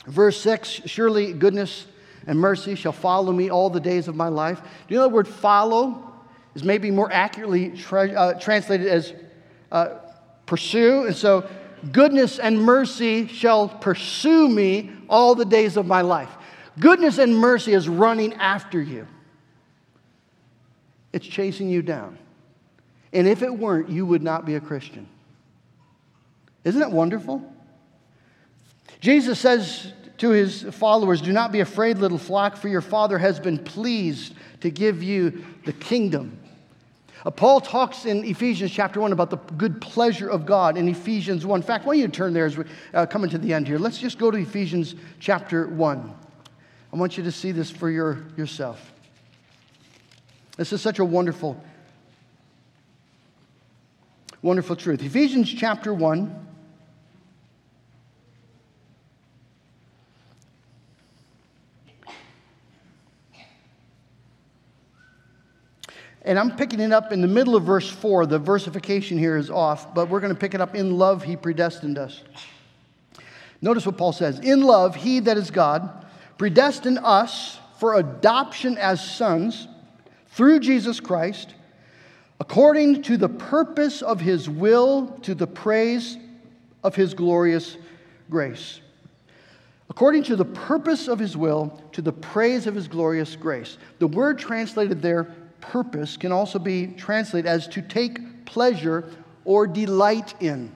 Verse 0.07 0.41
6 0.41 0.81
Surely 0.85 1.33
goodness 1.33 1.85
and 2.25 2.37
mercy 2.39 2.75
shall 2.75 2.91
follow 2.91 3.31
me 3.31 3.49
all 3.49 3.69
the 3.69 3.79
days 3.79 4.07
of 4.07 4.15
my 4.15 4.27
life. 4.27 4.59
Do 4.61 4.93
you 4.93 4.99
know 4.99 5.03
the 5.03 5.13
word 5.13 5.27
follow 5.27 6.13
is 6.55 6.63
maybe 6.63 6.89
more 6.89 7.11
accurately 7.11 7.69
tra- 7.69 8.11
uh, 8.11 8.39
translated 8.39 8.87
as 8.87 9.13
uh, 9.71 9.99
pursue? 10.47 11.05
And 11.05 11.15
so, 11.15 11.47
goodness 11.91 12.39
and 12.39 12.59
mercy 12.59 13.27
shall 13.27 13.69
pursue 13.69 14.49
me 14.49 14.91
all 15.07 15.35
the 15.35 15.45
days 15.45 15.77
of 15.77 15.85
my 15.85 16.01
life. 16.01 16.31
Goodness 16.79 17.19
and 17.19 17.35
mercy 17.35 17.73
is 17.73 17.87
running 17.87 18.33
after 18.33 18.81
you, 18.81 19.07
it's 21.13 21.27
chasing 21.27 21.69
you 21.69 21.83
down. 21.83 22.17
And 23.17 23.27
if 23.27 23.41
it 23.41 23.49
weren't, 23.49 23.89
you 23.89 24.05
would 24.05 24.21
not 24.21 24.45
be 24.45 24.53
a 24.53 24.59
Christian. 24.59 25.07
Isn't 26.63 26.79
that 26.79 26.91
wonderful? 26.91 27.41
Jesus 28.99 29.39
says 29.39 29.91
to 30.19 30.29
his 30.29 30.61
followers, 30.61 31.19
Do 31.19 31.31
not 31.31 31.51
be 31.51 31.61
afraid, 31.61 31.97
little 31.97 32.19
flock, 32.19 32.57
for 32.57 32.67
your 32.67 32.81
Father 32.81 33.17
has 33.17 33.39
been 33.39 33.57
pleased 33.57 34.35
to 34.61 34.69
give 34.69 35.01
you 35.01 35.43
the 35.65 35.73
kingdom. 35.73 36.37
Uh, 37.25 37.31
Paul 37.31 37.59
talks 37.59 38.05
in 38.05 38.23
Ephesians 38.23 38.71
chapter 38.71 39.01
1 39.01 39.11
about 39.11 39.31
the 39.31 39.37
good 39.37 39.81
pleasure 39.81 40.29
of 40.29 40.45
God 40.45 40.77
in 40.77 40.87
Ephesians 40.87 41.43
1. 41.43 41.59
In 41.59 41.65
fact, 41.65 41.87
why 41.87 41.95
don't 41.95 42.01
you 42.01 42.07
turn 42.09 42.33
there 42.33 42.45
as 42.45 42.55
we're 42.55 42.67
uh, 42.93 43.07
coming 43.07 43.31
to 43.31 43.39
the 43.39 43.51
end 43.51 43.65
here? 43.65 43.79
Let's 43.79 43.97
just 43.97 44.19
go 44.19 44.29
to 44.29 44.37
Ephesians 44.37 44.93
chapter 45.19 45.65
1. 45.65 46.15
I 46.93 46.95
want 46.95 47.17
you 47.17 47.23
to 47.23 47.31
see 47.31 47.51
this 47.51 47.71
for 47.71 47.89
your, 47.89 48.25
yourself. 48.37 48.93
This 50.55 50.71
is 50.71 50.83
such 50.83 50.99
a 50.99 51.05
wonderful 51.05 51.59
wonderful 54.47 54.77
truth. 54.77 55.03
Ephesians 55.03 55.53
chapter 55.53 55.93
1. 55.93 56.47
And 66.21 66.39
I'm 66.39 66.55
picking 66.55 66.79
it 66.79 66.93
up 66.93 67.11
in 67.11 67.19
the 67.19 67.27
middle 67.27 67.57
of 67.57 67.63
verse 67.63 67.89
4. 67.89 68.25
The 68.25 68.39
versification 68.39 69.17
here 69.17 69.35
is 69.35 69.49
off, 69.49 69.93
but 69.93 70.07
we're 70.07 70.21
going 70.21 70.33
to 70.33 70.39
pick 70.39 70.53
it 70.53 70.61
up 70.61 70.75
in 70.75 70.97
love, 70.97 71.23
he 71.23 71.35
predestined 71.35 71.97
us. 71.97 72.23
Notice 73.61 73.85
what 73.85 73.97
Paul 73.97 74.13
says 74.13 74.39
In 74.39 74.61
love, 74.61 74.95
he 74.95 75.19
that 75.19 75.35
is 75.35 75.51
God 75.51 76.05
predestined 76.37 76.99
us 76.99 77.59
for 77.79 77.95
adoption 77.95 78.77
as 78.77 79.05
sons 79.05 79.67
through 80.27 80.61
Jesus 80.61 81.01
Christ 81.01 81.53
according 82.39 83.01
to 83.03 83.17
the 83.17 83.29
purpose 83.29 84.01
of 84.01 84.19
his 84.19 84.49
will, 84.49 85.07
to 85.23 85.33
the 85.33 85.47
praise 85.47 86.17
of 86.83 86.95
his 86.95 87.13
glorious 87.13 87.77
grace. 88.29 88.81
According 89.89 90.23
to 90.23 90.35
the 90.35 90.45
purpose 90.45 91.07
of 91.07 91.17
his 91.17 91.35
will, 91.35 91.81
to 91.93 92.01
the 92.01 92.11
praise 92.11 92.67
of 92.67 92.75
his 92.75 92.87
glorious 92.87 93.35
grace. 93.35 93.77
The 93.99 94.07
word 94.07 94.37
translated 94.37 95.01
there, 95.01 95.23
purpose, 95.61 96.17
can 96.17 96.31
also 96.31 96.59
be 96.59 96.87
translated 96.87 97.47
as 97.47 97.67
to 97.69 97.81
take 97.81 98.45
pleasure 98.45 99.09
or 99.45 99.65
delight 99.65 100.35
in. 100.41 100.71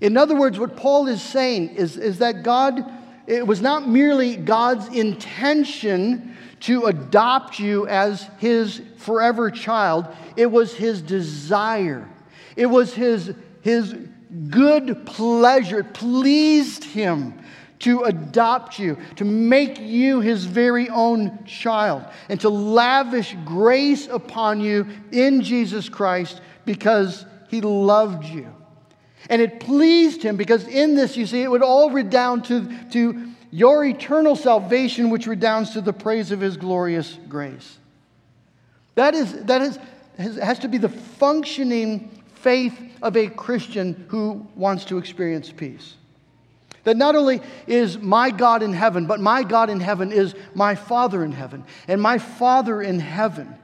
In 0.00 0.16
other 0.16 0.36
words, 0.36 0.58
what 0.58 0.76
Paul 0.76 1.08
is 1.08 1.22
saying 1.22 1.70
is, 1.70 1.96
is 1.96 2.18
that 2.18 2.42
God, 2.42 2.84
it 3.30 3.46
was 3.46 3.60
not 3.60 3.88
merely 3.88 4.34
God's 4.34 4.88
intention 4.88 6.36
to 6.60 6.86
adopt 6.86 7.60
you 7.60 7.86
as 7.86 8.28
his 8.38 8.82
forever 8.96 9.52
child. 9.52 10.08
It 10.36 10.46
was 10.46 10.74
his 10.74 11.00
desire. 11.00 12.08
It 12.56 12.66
was 12.66 12.92
his, 12.92 13.32
his 13.62 13.94
good 14.48 15.06
pleasure. 15.06 15.78
It 15.78 15.94
pleased 15.94 16.82
him 16.82 17.34
to 17.78 18.02
adopt 18.02 18.80
you, 18.80 18.98
to 19.14 19.24
make 19.24 19.78
you 19.78 20.18
his 20.20 20.44
very 20.44 20.88
own 20.88 21.44
child, 21.46 22.04
and 22.28 22.40
to 22.40 22.48
lavish 22.48 23.36
grace 23.44 24.08
upon 24.08 24.60
you 24.60 24.88
in 25.12 25.40
Jesus 25.40 25.88
Christ 25.88 26.40
because 26.64 27.24
he 27.48 27.60
loved 27.60 28.24
you. 28.24 28.52
And 29.28 29.42
it 29.42 29.60
pleased 29.60 30.22
him 30.22 30.36
because 30.36 30.66
in 30.66 30.94
this, 30.94 31.16
you 31.16 31.26
see, 31.26 31.42
it 31.42 31.50
would 31.50 31.62
all 31.62 31.90
redound 31.90 32.46
to, 32.46 32.68
to 32.90 33.30
your 33.50 33.84
eternal 33.84 34.36
salvation, 34.36 35.10
which 35.10 35.26
redounds 35.26 35.70
to 35.70 35.80
the 35.80 35.92
praise 35.92 36.30
of 36.30 36.40
his 36.40 36.56
glorious 36.56 37.18
grace. 37.28 37.78
That, 38.94 39.14
is, 39.14 39.44
that 39.44 39.62
is, 39.62 39.78
has 40.36 40.58
to 40.60 40.68
be 40.68 40.78
the 40.78 40.88
functioning 40.88 42.22
faith 42.34 42.78
of 43.02 43.16
a 43.16 43.28
Christian 43.28 44.06
who 44.08 44.46
wants 44.54 44.84
to 44.86 44.98
experience 44.98 45.52
peace. 45.52 45.94
That 46.84 46.96
not 46.96 47.14
only 47.14 47.42
is 47.66 47.98
my 47.98 48.30
God 48.30 48.62
in 48.62 48.72
heaven, 48.72 49.06
but 49.06 49.20
my 49.20 49.42
God 49.42 49.68
in 49.68 49.80
heaven 49.80 50.12
is 50.12 50.34
my 50.54 50.74
Father 50.74 51.22
in 51.24 51.32
heaven. 51.32 51.64
And 51.86 52.00
my 52.00 52.18
Father 52.18 52.80
in 52.80 53.00
heaven, 53.00 53.54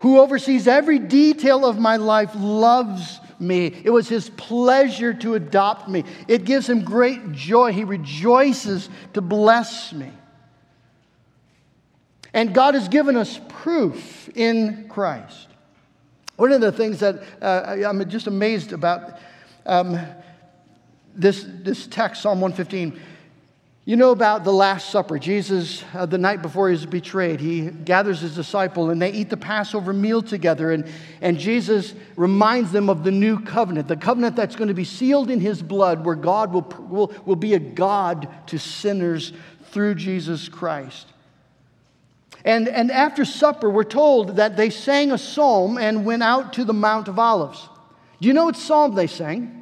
who 0.00 0.20
oversees 0.20 0.68
every 0.68 0.98
detail 0.98 1.66
of 1.66 1.78
my 1.78 1.96
life, 1.96 2.30
loves 2.34 3.20
me. 3.40 3.66
It 3.84 3.90
was 3.90 4.08
his 4.08 4.30
pleasure 4.30 5.12
to 5.14 5.34
adopt 5.34 5.88
me. 5.88 6.04
It 6.26 6.44
gives 6.44 6.68
him 6.68 6.84
great 6.84 7.32
joy. 7.32 7.72
He 7.72 7.84
rejoices 7.84 8.88
to 9.14 9.20
bless 9.20 9.92
me. 9.92 10.10
And 12.32 12.54
God 12.54 12.74
has 12.74 12.88
given 12.88 13.16
us 13.16 13.40
proof 13.48 14.28
in 14.34 14.88
Christ. 14.88 15.48
One 16.36 16.52
of 16.52 16.60
the 16.60 16.70
things 16.70 17.00
that 17.00 17.22
uh, 17.42 17.76
I'm 17.84 18.08
just 18.08 18.28
amazed 18.28 18.72
about 18.72 19.18
um, 19.66 19.98
this, 21.14 21.44
this 21.48 21.86
text, 21.88 22.22
Psalm 22.22 22.40
115, 22.40 23.00
you 23.88 23.96
know 23.96 24.10
about 24.10 24.44
the 24.44 24.52
Last 24.52 24.90
Supper. 24.90 25.18
Jesus, 25.18 25.82
uh, 25.94 26.04
the 26.04 26.18
night 26.18 26.42
before 26.42 26.68
he 26.68 26.72
was 26.72 26.84
betrayed, 26.84 27.40
he 27.40 27.70
gathers 27.70 28.20
his 28.20 28.34
disciple 28.34 28.90
and 28.90 29.00
they 29.00 29.10
eat 29.10 29.30
the 29.30 29.36
Passover 29.38 29.94
meal 29.94 30.20
together. 30.20 30.72
And, 30.72 30.86
and 31.22 31.38
Jesus 31.38 31.94
reminds 32.14 32.70
them 32.70 32.90
of 32.90 33.02
the 33.02 33.10
new 33.10 33.40
covenant, 33.40 33.88
the 33.88 33.96
covenant 33.96 34.36
that's 34.36 34.56
going 34.56 34.68
to 34.68 34.74
be 34.74 34.84
sealed 34.84 35.30
in 35.30 35.40
his 35.40 35.62
blood, 35.62 36.04
where 36.04 36.16
God 36.16 36.52
will, 36.52 36.70
will, 36.90 37.14
will 37.24 37.34
be 37.34 37.54
a 37.54 37.58
God 37.58 38.28
to 38.48 38.58
sinners 38.58 39.32
through 39.70 39.94
Jesus 39.94 40.50
Christ. 40.50 41.06
And, 42.44 42.68
and 42.68 42.90
after 42.90 43.24
supper, 43.24 43.70
we're 43.70 43.84
told 43.84 44.36
that 44.36 44.54
they 44.54 44.68
sang 44.68 45.12
a 45.12 45.18
psalm 45.18 45.78
and 45.78 46.04
went 46.04 46.22
out 46.22 46.52
to 46.52 46.66
the 46.66 46.74
Mount 46.74 47.08
of 47.08 47.18
Olives. 47.18 47.66
Do 48.20 48.28
you 48.28 48.34
know 48.34 48.44
what 48.44 48.56
psalm 48.56 48.94
they 48.94 49.06
sang? 49.06 49.58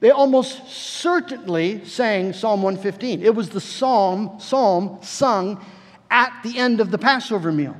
They 0.00 0.10
almost 0.10 0.68
certainly 0.68 1.84
sang 1.84 2.32
Psalm 2.32 2.62
115. 2.62 3.22
It 3.22 3.34
was 3.34 3.48
the 3.48 3.60
psalm, 3.60 4.38
psalm 4.38 4.98
sung 5.02 5.64
at 6.10 6.32
the 6.42 6.58
end 6.58 6.80
of 6.80 6.90
the 6.90 6.98
Passover 6.98 7.50
meal. 7.50 7.76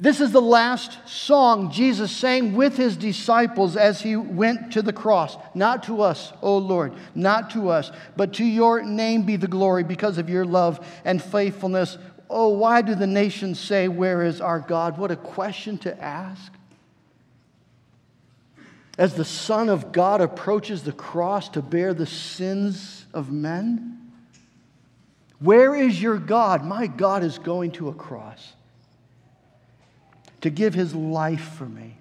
This 0.00 0.22
is 0.22 0.32
the 0.32 0.40
last 0.40 1.06
song 1.06 1.70
Jesus 1.70 2.10
sang 2.10 2.54
with 2.54 2.78
his 2.78 2.96
disciples 2.96 3.76
as 3.76 4.00
he 4.00 4.16
went 4.16 4.72
to 4.72 4.80
the 4.80 4.94
cross. 4.94 5.36
Not 5.54 5.82
to 5.84 6.00
us, 6.00 6.32
O 6.40 6.56
Lord, 6.56 6.94
not 7.14 7.50
to 7.50 7.68
us, 7.68 7.92
but 8.16 8.32
to 8.34 8.44
your 8.44 8.82
name 8.82 9.24
be 9.24 9.36
the 9.36 9.46
glory 9.46 9.84
because 9.84 10.16
of 10.16 10.30
your 10.30 10.46
love 10.46 10.86
and 11.04 11.22
faithfulness. 11.22 11.98
Oh, 12.30 12.48
why 12.48 12.80
do 12.80 12.94
the 12.94 13.06
nations 13.06 13.60
say, 13.60 13.88
Where 13.88 14.22
is 14.22 14.40
our 14.40 14.60
God? 14.60 14.96
What 14.96 15.10
a 15.10 15.16
question 15.16 15.76
to 15.78 16.02
ask. 16.02 16.50
As 19.00 19.14
the 19.14 19.24
Son 19.24 19.70
of 19.70 19.92
God 19.92 20.20
approaches 20.20 20.82
the 20.82 20.92
cross 20.92 21.48
to 21.48 21.62
bear 21.62 21.94
the 21.94 22.04
sins 22.04 23.06
of 23.14 23.32
men, 23.32 24.12
where 25.38 25.74
is 25.74 26.02
your 26.02 26.18
God? 26.18 26.66
My 26.66 26.86
God 26.86 27.24
is 27.24 27.38
going 27.38 27.70
to 27.72 27.88
a 27.88 27.94
cross 27.94 28.52
to 30.42 30.50
give 30.50 30.74
his 30.74 30.94
life 30.94 31.54
for 31.54 31.64
me. 31.64 31.96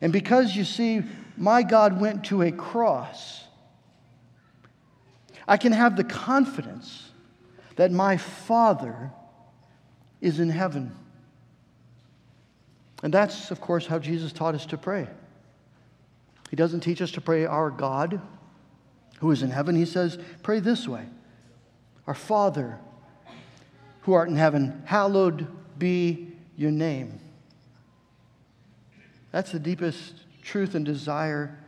And 0.00 0.12
because 0.12 0.56
you 0.56 0.64
see, 0.64 1.04
my 1.36 1.62
God 1.62 2.00
went 2.00 2.24
to 2.24 2.42
a 2.42 2.50
cross, 2.50 3.44
I 5.46 5.58
can 5.58 5.70
have 5.70 5.96
the 5.96 6.02
confidence 6.02 7.08
that 7.76 7.92
my 7.92 8.16
Father 8.16 9.12
is 10.20 10.40
in 10.40 10.50
heaven. 10.50 10.90
And 13.04 13.12
that's, 13.12 13.50
of 13.50 13.60
course, 13.60 13.86
how 13.86 13.98
Jesus 13.98 14.32
taught 14.32 14.54
us 14.54 14.64
to 14.66 14.78
pray. 14.78 15.06
He 16.48 16.56
doesn't 16.56 16.80
teach 16.80 17.02
us 17.02 17.10
to 17.12 17.20
pray, 17.20 17.44
Our 17.44 17.70
God 17.70 18.18
who 19.18 19.30
is 19.30 19.42
in 19.42 19.50
heaven. 19.50 19.76
He 19.76 19.84
says, 19.84 20.18
Pray 20.42 20.58
this 20.58 20.88
way 20.88 21.04
Our 22.06 22.14
Father 22.14 22.78
who 24.00 24.14
art 24.14 24.30
in 24.30 24.36
heaven, 24.36 24.82
hallowed 24.86 25.46
be 25.78 26.28
your 26.56 26.70
name. 26.70 27.20
That's 29.32 29.52
the 29.52 29.58
deepest 29.58 30.14
truth 30.42 30.74
and 30.74 30.84
desire 30.84 31.58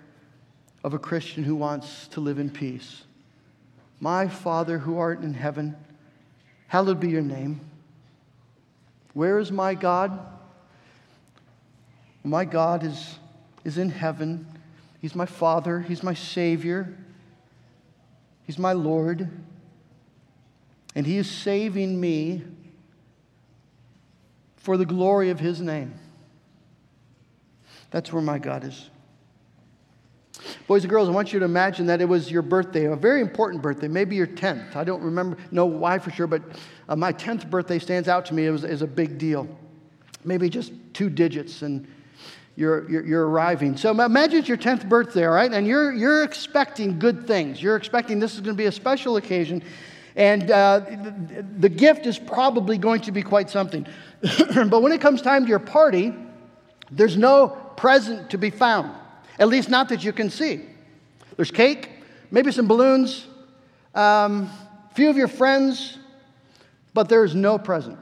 of 0.82 0.94
a 0.94 0.98
Christian 0.98 1.44
who 1.44 1.54
wants 1.54 2.08
to 2.08 2.20
live 2.20 2.38
in 2.38 2.48
peace. 2.48 3.02
My 4.00 4.26
Father 4.26 4.78
who 4.78 4.96
art 4.96 5.20
in 5.20 5.34
heaven, 5.34 5.76
hallowed 6.68 6.98
be 6.98 7.10
your 7.10 7.22
name. 7.22 7.60
Where 9.12 9.38
is 9.38 9.52
my 9.52 9.74
God? 9.74 10.35
My 12.26 12.44
God 12.44 12.82
is, 12.82 13.18
is 13.64 13.78
in 13.78 13.88
heaven. 13.88 14.46
He's 15.00 15.14
my 15.14 15.26
Father, 15.26 15.80
He's 15.80 16.02
my 16.02 16.14
Savior, 16.14 16.96
He's 18.44 18.58
my 18.58 18.72
Lord. 18.72 19.28
And 20.94 21.06
He 21.06 21.18
is 21.18 21.30
saving 21.30 22.00
me 22.00 22.42
for 24.56 24.76
the 24.76 24.84
glory 24.84 25.30
of 25.30 25.38
his 25.38 25.60
name. 25.60 25.94
That's 27.92 28.12
where 28.12 28.20
my 28.20 28.40
God 28.40 28.64
is. 28.64 28.90
Boys 30.66 30.82
and 30.82 30.90
girls, 30.90 31.08
I 31.08 31.12
want 31.12 31.32
you 31.32 31.38
to 31.38 31.44
imagine 31.44 31.86
that 31.86 32.00
it 32.00 32.06
was 32.06 32.32
your 32.32 32.42
birthday, 32.42 32.86
a 32.86 32.96
very 32.96 33.20
important 33.20 33.62
birthday, 33.62 33.86
maybe 33.86 34.16
your 34.16 34.26
10th. 34.26 34.74
I 34.74 34.82
don't 34.82 35.02
remember, 35.02 35.36
know 35.52 35.66
why 35.66 36.00
for 36.00 36.10
sure, 36.10 36.26
but 36.26 36.42
uh, 36.88 36.96
my 36.96 37.12
10th 37.12 37.48
birthday 37.48 37.78
stands 37.78 38.08
out 38.08 38.26
to 38.26 38.34
me 38.34 38.46
as, 38.46 38.82
a 38.82 38.86
big 38.88 39.18
deal. 39.18 39.46
Maybe 40.24 40.48
just 40.48 40.72
two 40.92 41.08
digits 41.08 41.62
and 41.62 41.86
you're, 42.56 42.90
you're, 42.90 43.06
you're, 43.06 43.28
arriving. 43.28 43.76
So 43.76 43.90
imagine 43.90 44.38
it's 44.38 44.48
your 44.48 44.56
10th 44.56 44.88
birthday, 44.88 45.26
all 45.26 45.34
right? 45.34 45.52
And 45.52 45.66
you're, 45.66 45.92
you're 45.92 46.24
expecting 46.24 46.98
good 46.98 47.26
things. 47.26 47.62
You're 47.62 47.76
expecting 47.76 48.18
this 48.18 48.34
is 48.34 48.40
going 48.40 48.56
to 48.56 48.58
be 48.58 48.64
a 48.64 48.72
special 48.72 49.18
occasion. 49.18 49.62
And 50.16 50.50
uh, 50.50 50.80
the, 50.80 51.44
the 51.58 51.68
gift 51.68 52.06
is 52.06 52.18
probably 52.18 52.78
going 52.78 53.02
to 53.02 53.12
be 53.12 53.22
quite 53.22 53.50
something. 53.50 53.86
but 54.22 54.82
when 54.82 54.92
it 54.92 55.02
comes 55.02 55.20
time 55.20 55.44
to 55.44 55.48
your 55.48 55.58
party, 55.58 56.14
there's 56.90 57.18
no 57.18 57.48
present 57.76 58.30
to 58.30 58.38
be 58.38 58.48
found, 58.48 58.90
at 59.38 59.48
least 59.48 59.68
not 59.68 59.90
that 59.90 60.02
you 60.02 60.12
can 60.12 60.30
see. 60.30 60.62
There's 61.36 61.50
cake, 61.50 61.90
maybe 62.30 62.50
some 62.52 62.66
balloons, 62.66 63.26
a 63.94 64.00
um, 64.00 64.50
few 64.94 65.10
of 65.10 65.18
your 65.18 65.28
friends, 65.28 65.98
but 66.94 67.10
there's 67.10 67.34
no 67.34 67.58
present. 67.58 67.98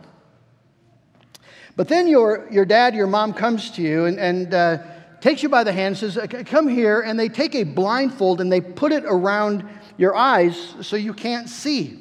But 1.76 1.88
then 1.88 2.06
your, 2.06 2.46
your 2.50 2.64
dad, 2.64 2.94
your 2.94 3.06
mom 3.06 3.34
comes 3.34 3.70
to 3.72 3.82
you 3.82 4.04
and, 4.04 4.18
and 4.18 4.54
uh, 4.54 4.78
takes 5.20 5.42
you 5.42 5.48
by 5.48 5.64
the 5.64 5.72
hand 5.72 6.00
and 6.02 6.12
says, 6.12 6.46
Come 6.46 6.68
here. 6.68 7.00
And 7.00 7.18
they 7.18 7.28
take 7.28 7.54
a 7.54 7.64
blindfold 7.64 8.40
and 8.40 8.50
they 8.50 8.60
put 8.60 8.92
it 8.92 9.04
around 9.06 9.68
your 9.96 10.14
eyes 10.14 10.74
so 10.82 10.96
you 10.96 11.12
can't 11.12 11.48
see. 11.48 12.00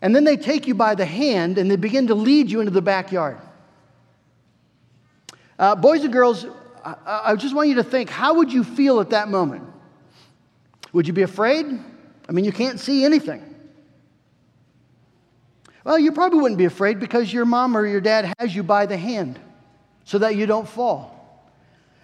And 0.00 0.14
then 0.14 0.24
they 0.24 0.36
take 0.36 0.66
you 0.66 0.74
by 0.74 0.94
the 0.94 1.06
hand 1.06 1.58
and 1.58 1.70
they 1.70 1.76
begin 1.76 2.08
to 2.08 2.14
lead 2.14 2.50
you 2.50 2.60
into 2.60 2.72
the 2.72 2.82
backyard. 2.82 3.38
Uh, 5.58 5.76
boys 5.76 6.02
and 6.02 6.12
girls, 6.12 6.44
I, 6.84 7.22
I 7.26 7.36
just 7.36 7.54
want 7.54 7.68
you 7.68 7.76
to 7.76 7.84
think 7.84 8.10
how 8.10 8.34
would 8.34 8.52
you 8.52 8.64
feel 8.64 9.00
at 9.00 9.10
that 9.10 9.28
moment? 9.28 9.64
Would 10.92 11.06
you 11.06 11.12
be 11.12 11.22
afraid? 11.22 11.66
I 12.28 12.32
mean, 12.32 12.44
you 12.44 12.52
can't 12.52 12.78
see 12.78 13.04
anything. 13.04 13.51
Well, 15.84 15.98
you 15.98 16.12
probably 16.12 16.40
wouldn't 16.40 16.58
be 16.58 16.64
afraid 16.64 17.00
because 17.00 17.32
your 17.32 17.44
mom 17.44 17.76
or 17.76 17.86
your 17.86 18.00
dad 18.00 18.32
has 18.38 18.54
you 18.54 18.62
by 18.62 18.86
the 18.86 18.96
hand 18.96 19.40
so 20.04 20.18
that 20.18 20.36
you 20.36 20.46
don't 20.46 20.68
fall. 20.68 21.18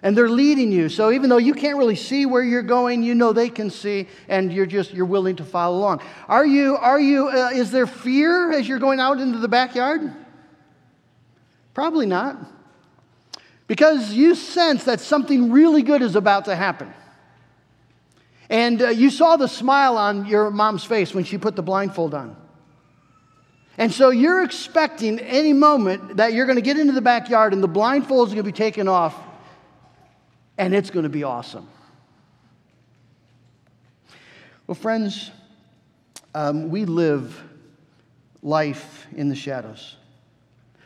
And 0.01 0.17
they're 0.17 0.29
leading 0.29 0.71
you. 0.71 0.87
So 0.87 1.11
even 1.11 1.29
though 1.29 1.37
you 1.37 1.53
can't 1.53 1.77
really 1.77 1.95
see 1.95 2.25
where 2.25 2.43
you're 2.43 2.61
going 2.61 3.03
you 3.03 3.15
know 3.15 3.33
they 3.33 3.49
can 3.49 3.69
see 3.69 4.07
and 4.29 4.51
you're 4.51 4.65
just 4.65 4.93
you're 4.93 5.05
willing 5.05 5.35
to 5.37 5.43
follow 5.43 5.77
along. 5.77 6.01
Are 6.27 6.45
you 6.45 6.77
are 6.77 6.99
you 6.99 7.27
uh, 7.27 7.51
is 7.53 7.71
there 7.71 7.87
fear 7.87 8.51
as 8.51 8.67
you're 8.67 8.79
going 8.79 8.99
out 8.99 9.19
into 9.19 9.39
the 9.39 9.49
backyard? 9.49 10.13
Probably 11.73 12.05
not. 12.05 12.37
Because 13.67 14.13
you 14.13 14.35
sense 14.35 14.85
that 14.85 14.99
something 14.99 15.51
really 15.51 15.83
good 15.83 16.01
is 16.01 16.15
about 16.15 16.45
to 16.45 16.55
happen. 16.55 16.91
And 18.49 18.81
uh, 18.81 18.89
you 18.89 19.09
saw 19.09 19.35
the 19.37 19.47
smile 19.47 19.97
on 19.97 20.25
your 20.25 20.49
mom's 20.49 20.83
face 20.83 21.13
when 21.13 21.23
she 21.23 21.37
put 21.37 21.55
the 21.55 21.61
blindfold 21.61 22.13
on 22.13 22.35
and 23.79 23.93
so 23.93 24.09
you're 24.09 24.43
expecting 24.43 25.19
any 25.19 25.53
moment 25.53 26.17
that 26.17 26.33
you're 26.33 26.45
going 26.45 26.57
to 26.57 26.61
get 26.61 26.77
into 26.77 26.91
the 26.91 27.01
backyard 27.01 27.53
and 27.53 27.63
the 27.63 27.67
blindfold 27.67 28.27
is 28.27 28.33
going 28.33 28.43
to 28.43 28.51
be 28.51 28.55
taken 28.55 28.89
off 28.89 29.15
and 30.57 30.75
it's 30.75 30.89
going 30.89 31.03
to 31.03 31.09
be 31.09 31.23
awesome. 31.23 31.65
Well, 34.67 34.75
friends, 34.75 35.31
um, 36.35 36.69
we 36.69 36.83
live 36.83 37.41
life 38.43 39.07
in 39.15 39.29
the 39.29 39.35
shadows. 39.35 39.95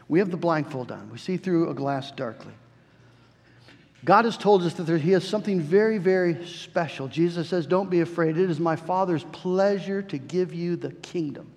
We 0.08 0.20
have 0.20 0.30
the 0.30 0.38
blindfold 0.38 0.92
on, 0.92 1.10
we 1.10 1.18
see 1.18 1.38
through 1.38 1.72
a 1.72 1.74
glass 1.74 2.12
darkly. 2.12 2.54
God 4.06 4.26
has 4.26 4.38
told 4.38 4.62
us 4.64 4.76
that 4.76 4.84
there, 4.84 5.00
He 5.00 5.12
has 5.14 5.28
something 5.28 5.60
very, 5.60 5.98
very 5.98 6.46
special. 6.46 7.08
Jesus 7.08 7.50
says, 7.50 7.66
Don't 7.66 7.90
be 7.90 8.02
afraid. 8.02 8.38
It 8.38 8.52
is 8.52 8.60
my 8.60 8.76
Father's 8.76 9.24
pleasure 9.32 10.04
to 10.04 10.18
give 10.18 10.54
you 10.54 10.76
the 10.76 10.92
kingdom. 10.92 11.53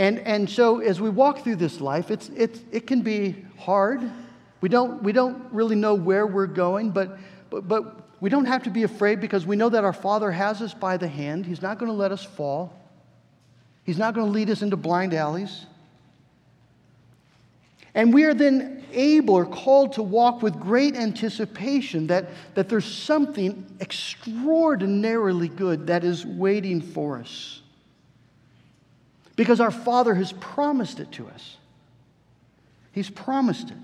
And, 0.00 0.18
and 0.20 0.48
so, 0.48 0.80
as 0.80 0.98
we 0.98 1.10
walk 1.10 1.44
through 1.44 1.56
this 1.56 1.78
life, 1.78 2.10
it's, 2.10 2.30
it's, 2.30 2.58
it 2.72 2.86
can 2.86 3.02
be 3.02 3.36
hard. 3.58 4.00
We 4.62 4.70
don't, 4.70 5.02
we 5.02 5.12
don't 5.12 5.52
really 5.52 5.76
know 5.76 5.92
where 5.92 6.26
we're 6.26 6.46
going, 6.46 6.90
but, 6.90 7.18
but, 7.50 7.68
but 7.68 8.08
we 8.18 8.30
don't 8.30 8.46
have 8.46 8.62
to 8.62 8.70
be 8.70 8.84
afraid 8.84 9.20
because 9.20 9.44
we 9.44 9.56
know 9.56 9.68
that 9.68 9.84
our 9.84 9.92
Father 9.92 10.30
has 10.32 10.62
us 10.62 10.72
by 10.72 10.96
the 10.96 11.06
hand. 11.06 11.44
He's 11.44 11.60
not 11.60 11.78
going 11.78 11.90
to 11.90 11.96
let 11.96 12.12
us 12.12 12.24
fall, 12.24 12.80
He's 13.84 13.98
not 13.98 14.14
going 14.14 14.26
to 14.26 14.32
lead 14.32 14.48
us 14.48 14.62
into 14.62 14.78
blind 14.78 15.12
alleys. 15.12 15.66
And 17.92 18.14
we 18.14 18.24
are 18.24 18.32
then 18.32 18.82
able 18.94 19.34
or 19.34 19.44
called 19.44 19.92
to 19.94 20.02
walk 20.02 20.40
with 20.40 20.58
great 20.58 20.96
anticipation 20.96 22.06
that, 22.06 22.30
that 22.54 22.70
there's 22.70 22.86
something 22.86 23.66
extraordinarily 23.82 25.48
good 25.48 25.88
that 25.88 26.04
is 26.04 26.24
waiting 26.24 26.80
for 26.80 27.18
us. 27.18 27.60
Because 29.40 29.58
our 29.58 29.70
Father 29.70 30.14
has 30.16 30.32
promised 30.32 31.00
it 31.00 31.12
to 31.12 31.26
us. 31.28 31.56
He's 32.92 33.08
promised 33.08 33.70
it. 33.70 33.76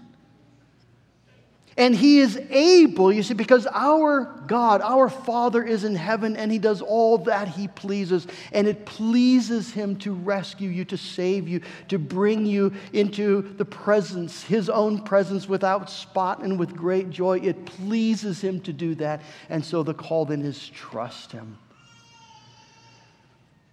And 1.79 1.97
he 1.97 2.19
is 2.19 2.37
able, 2.51 3.11
you 3.11 3.23
see, 3.23 3.33
because 3.33 3.67
our 3.73 4.43
God, 4.47 4.83
our 4.83 5.09
Father 5.09 5.65
is 5.65 5.83
in 5.85 5.95
heaven 5.95 6.37
and 6.37 6.53
he 6.53 6.59
does 6.59 6.83
all 6.83 7.17
that 7.25 7.49
he 7.49 7.69
pleases. 7.69 8.27
And 8.53 8.69
it 8.69 8.85
pleases 8.85 9.73
him 9.73 9.97
to 10.01 10.13
rescue 10.13 10.69
you, 10.69 10.85
to 10.85 10.99
save 10.99 11.49
you, 11.49 11.63
to 11.89 11.99
bring 11.99 12.45
you 12.45 12.75
into 12.93 13.41
the 13.57 13.65
presence, 13.65 14.43
his 14.43 14.69
own 14.69 15.05
presence 15.05 15.49
without 15.49 15.89
spot 15.89 16.43
and 16.43 16.59
with 16.59 16.77
great 16.77 17.09
joy. 17.09 17.41
It 17.41 17.65
pleases 17.65 18.43
him 18.43 18.61
to 18.61 18.75
do 18.75 18.95
that. 18.97 19.23
And 19.49 19.65
so 19.65 19.83
the 19.83 19.95
call 19.95 20.27
then 20.27 20.43
is 20.43 20.69
trust 20.69 21.33
him. 21.33 21.57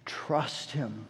Trust 0.06 0.70
him 0.70 1.08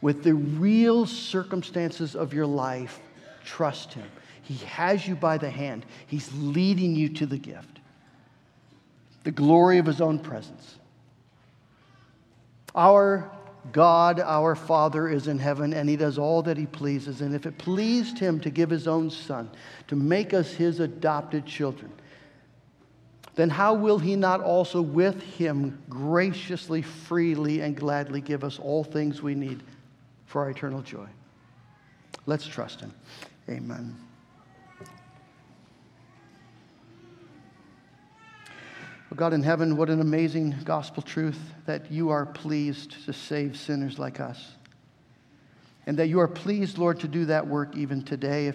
with 0.00 0.22
the 0.22 0.34
real 0.34 1.06
circumstances 1.06 2.14
of 2.14 2.32
your 2.32 2.46
life 2.46 3.00
Trust 3.48 3.94
Him. 3.94 4.06
He 4.42 4.56
has 4.66 5.08
you 5.08 5.14
by 5.14 5.38
the 5.38 5.48
hand, 5.48 5.86
He's 6.06 6.30
leading 6.34 6.94
you 6.94 7.08
to 7.10 7.26
the 7.26 7.38
gift, 7.38 7.80
the 9.24 9.30
glory 9.30 9.78
of 9.78 9.86
His 9.86 10.02
own 10.02 10.18
presence. 10.18 10.76
Our 12.74 13.30
God, 13.72 14.20
our 14.20 14.54
Father, 14.54 15.08
is 15.08 15.28
in 15.28 15.38
heaven, 15.38 15.72
and 15.72 15.88
He 15.88 15.96
does 15.96 16.18
all 16.18 16.42
that 16.42 16.58
He 16.58 16.66
pleases. 16.66 17.22
And 17.22 17.34
if 17.34 17.46
it 17.46 17.56
pleased 17.56 18.18
Him 18.18 18.38
to 18.40 18.50
give 18.50 18.68
His 18.68 18.86
own 18.86 19.10
Son, 19.10 19.50
to 19.86 19.96
make 19.96 20.34
us 20.34 20.52
His 20.52 20.78
adopted 20.80 21.46
children, 21.46 21.90
then 23.34 23.48
how 23.48 23.72
will 23.72 23.98
He 23.98 24.14
not 24.14 24.42
also 24.42 24.82
with 24.82 25.22
Him 25.22 25.82
graciously, 25.88 26.82
freely, 26.82 27.62
and 27.62 27.74
gladly 27.74 28.20
give 28.20 28.44
us 28.44 28.58
all 28.58 28.84
things 28.84 29.22
we 29.22 29.34
need 29.34 29.62
for 30.28 30.42
our 30.42 30.50
eternal 30.50 30.82
joy? 30.82 31.08
Let's 32.26 32.46
trust 32.46 32.80
Him. 32.80 32.94
Amen. 33.48 33.96
God 39.18 39.32
in 39.32 39.42
heaven, 39.42 39.76
what 39.76 39.90
an 39.90 40.00
amazing 40.00 40.54
gospel 40.64 41.02
truth 41.02 41.40
that 41.66 41.90
you 41.90 42.10
are 42.10 42.24
pleased 42.24 43.04
to 43.06 43.12
save 43.12 43.56
sinners 43.56 43.98
like 43.98 44.20
us. 44.20 44.52
And 45.86 45.98
that 45.98 46.06
you 46.06 46.20
are 46.20 46.28
pleased, 46.28 46.78
Lord, 46.78 47.00
to 47.00 47.08
do 47.08 47.24
that 47.24 47.44
work 47.44 47.74
even 47.74 48.02
today. 48.02 48.46
If 48.46 48.54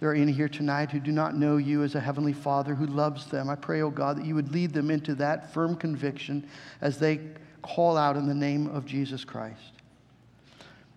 there 0.00 0.10
are 0.10 0.14
any 0.14 0.32
here 0.32 0.48
tonight 0.48 0.90
who 0.90 0.98
do 0.98 1.12
not 1.12 1.36
know 1.36 1.58
you 1.58 1.84
as 1.84 1.94
a 1.94 2.00
heavenly 2.00 2.32
Father 2.32 2.74
who 2.74 2.86
loves 2.86 3.26
them, 3.26 3.48
I 3.48 3.54
pray, 3.54 3.82
oh 3.82 3.90
God, 3.90 4.16
that 4.16 4.24
you 4.24 4.34
would 4.34 4.50
lead 4.50 4.72
them 4.72 4.90
into 4.90 5.14
that 5.14 5.54
firm 5.54 5.76
conviction 5.76 6.48
as 6.80 6.98
they 6.98 7.20
call 7.62 7.96
out 7.96 8.16
in 8.16 8.26
the 8.26 8.34
name 8.34 8.66
of 8.66 8.86
Jesus 8.86 9.24
Christ. 9.24 9.79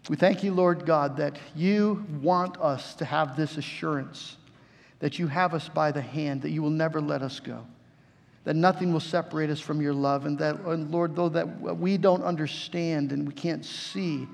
We 0.09 0.15
thank 0.15 0.43
you, 0.43 0.53
Lord 0.53 0.85
God, 0.85 1.17
that 1.17 1.37
you 1.55 2.05
want 2.21 2.59
us 2.59 2.93
to 2.95 3.05
have 3.05 3.37
this 3.37 3.57
assurance 3.57 4.37
that 4.99 5.19
you 5.19 5.27
have 5.27 5.53
us 5.53 5.67
by 5.67 5.91
the 5.91 6.01
hand, 6.01 6.41
that 6.43 6.51
you 6.51 6.63
will 6.63 6.69
never 6.69 7.01
let 7.01 7.21
us 7.21 7.41
go 7.41 7.65
that 8.43 8.55
nothing 8.55 8.91
will 8.91 8.99
separate 8.99 9.49
us 9.49 9.59
from 9.59 9.81
your 9.81 9.93
love, 9.93 10.25
and 10.25 10.37
that, 10.39 10.59
and 10.61 10.91
Lord, 10.91 11.15
though 11.15 11.29
that 11.29 11.45
we 11.61 11.97
don't 11.97 12.23
understand 12.23 13.11
and 13.11 13.25
we 13.27 13.33
can't 13.33 13.63
see, 13.63 14.27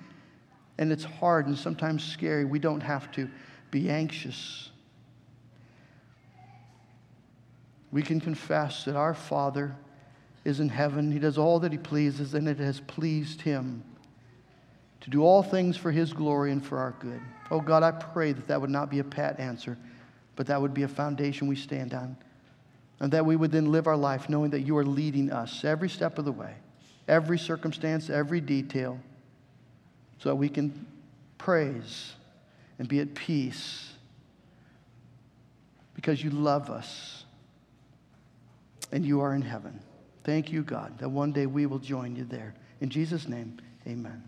and 0.77 0.91
it's 0.91 1.03
hard 1.03 1.47
and 1.47 1.58
sometimes 1.58 2.03
scary, 2.03 2.45
we 2.45 2.60
don't 2.60 2.82
have 2.82 3.12
to 3.12 3.29
be 3.69 3.89
anxious. 3.89 4.71
We 7.91 8.01
can 8.01 8.19
confess 8.19 8.86
that 8.86 8.95
our 8.95 9.13
Father 9.13 9.75
is 10.43 10.60
in 10.60 10.69
heaven. 10.69 11.12
He 11.12 11.19
does 11.19 11.38
all 11.38 11.60
that 11.60 11.71
He 11.71 11.77
pleases, 11.77 12.34
and 12.34 12.47
it 12.47 12.58
has 12.58 12.79
pleased 12.79 13.41
Him 13.41 13.84
to 15.01 15.09
do 15.09 15.23
all 15.23 15.41
things 15.43 15.77
for 15.77 15.91
His 15.91 16.13
glory 16.13 16.51
and 16.51 16.65
for 16.65 16.77
our 16.77 16.95
good. 16.99 17.21
Oh 17.51 17.62
God, 17.62 17.83
I 17.83 17.91
pray 17.91 18.33
that 18.33 18.47
that 18.47 18.59
would 18.59 18.69
not 18.69 18.89
be 18.89 18.99
a 18.99 19.03
pat 19.03 19.39
answer, 19.39 19.77
but 20.35 20.47
that 20.47 20.62
would 20.62 20.73
be 20.73 20.83
a 20.83 20.88
foundation 20.88 21.47
we 21.47 21.55
stand 21.55 21.93
on. 21.93 22.17
And 22.99 23.12
that 23.13 23.25
we 23.25 23.35
would 23.35 23.51
then 23.51 23.71
live 23.71 23.88
our 23.88 23.95
life 23.95 24.29
knowing 24.29 24.51
that 24.51 24.62
you 24.62 24.77
are 24.77 24.85
leading 24.85 25.31
us 25.31 25.63
every 25.63 25.89
step 25.89 26.17
of 26.17 26.25
the 26.25 26.31
way, 26.31 26.53
every 27.07 27.39
circumstance, 27.39 28.09
every 28.09 28.41
detail, 28.41 28.99
so 30.19 30.29
that 30.29 30.35
we 30.35 30.49
can 30.49 30.85
praise 31.38 32.13
and 32.77 32.88
be 32.88 32.99
at 32.99 33.15
peace 33.15 33.93
because 35.95 36.23
you 36.23 36.29
love 36.29 36.69
us 36.69 37.23
and 38.91 39.05
you 39.05 39.21
are 39.21 39.33
in 39.33 39.41
heaven. 39.41 39.79
Thank 40.23 40.51
you, 40.51 40.63
God, 40.63 40.97
that 40.99 41.09
one 41.09 41.31
day 41.31 41.45
we 41.45 41.65
will 41.65 41.79
join 41.79 42.15
you 42.15 42.25
there. 42.25 42.53
In 42.81 42.89
Jesus' 42.89 43.27
name, 43.27 43.59
amen. 43.88 44.23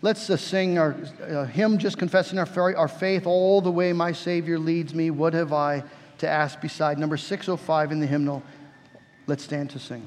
Let's 0.00 0.30
uh, 0.30 0.36
sing 0.36 0.78
our 0.78 0.94
uh, 1.22 1.44
hymn, 1.44 1.78
just 1.78 1.98
confessing 1.98 2.38
our, 2.38 2.76
our 2.76 2.88
faith 2.88 3.26
all 3.26 3.60
the 3.60 3.70
way 3.70 3.92
my 3.92 4.12
Savior 4.12 4.58
leads 4.58 4.94
me. 4.94 5.10
What 5.10 5.34
have 5.34 5.52
I 5.52 5.82
to 6.18 6.28
ask 6.28 6.60
beside? 6.60 6.98
Number 6.98 7.16
605 7.16 7.92
in 7.92 7.98
the 7.98 8.06
hymnal. 8.06 8.42
Let's 9.26 9.42
stand 9.42 9.70
to 9.70 9.78
sing. 9.78 10.06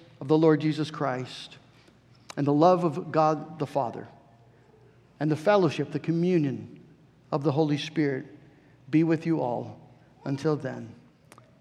of 0.21 0.27
the 0.27 0.37
Lord 0.37 0.61
Jesus 0.61 0.91
Christ 0.91 1.57
and 2.37 2.47
the 2.47 2.53
love 2.53 2.85
of 2.85 3.11
God 3.11 3.59
the 3.59 3.65
Father 3.65 4.07
and 5.19 5.29
the 5.29 5.35
fellowship, 5.35 5.91
the 5.91 5.99
communion 5.99 6.79
of 7.31 7.43
the 7.43 7.51
Holy 7.51 7.77
Spirit 7.77 8.25
be 8.89 9.03
with 9.03 9.25
you 9.25 9.41
all. 9.41 9.79
Until 10.23 10.55
then, 10.55 10.93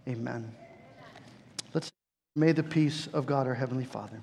amen. 0.06 0.54
Let's 1.72 1.90
may 2.36 2.52
the 2.52 2.62
peace 2.62 3.08
of 3.12 3.26
God 3.26 3.46
our 3.46 3.54
Heavenly 3.54 3.84
Father. 3.84 4.20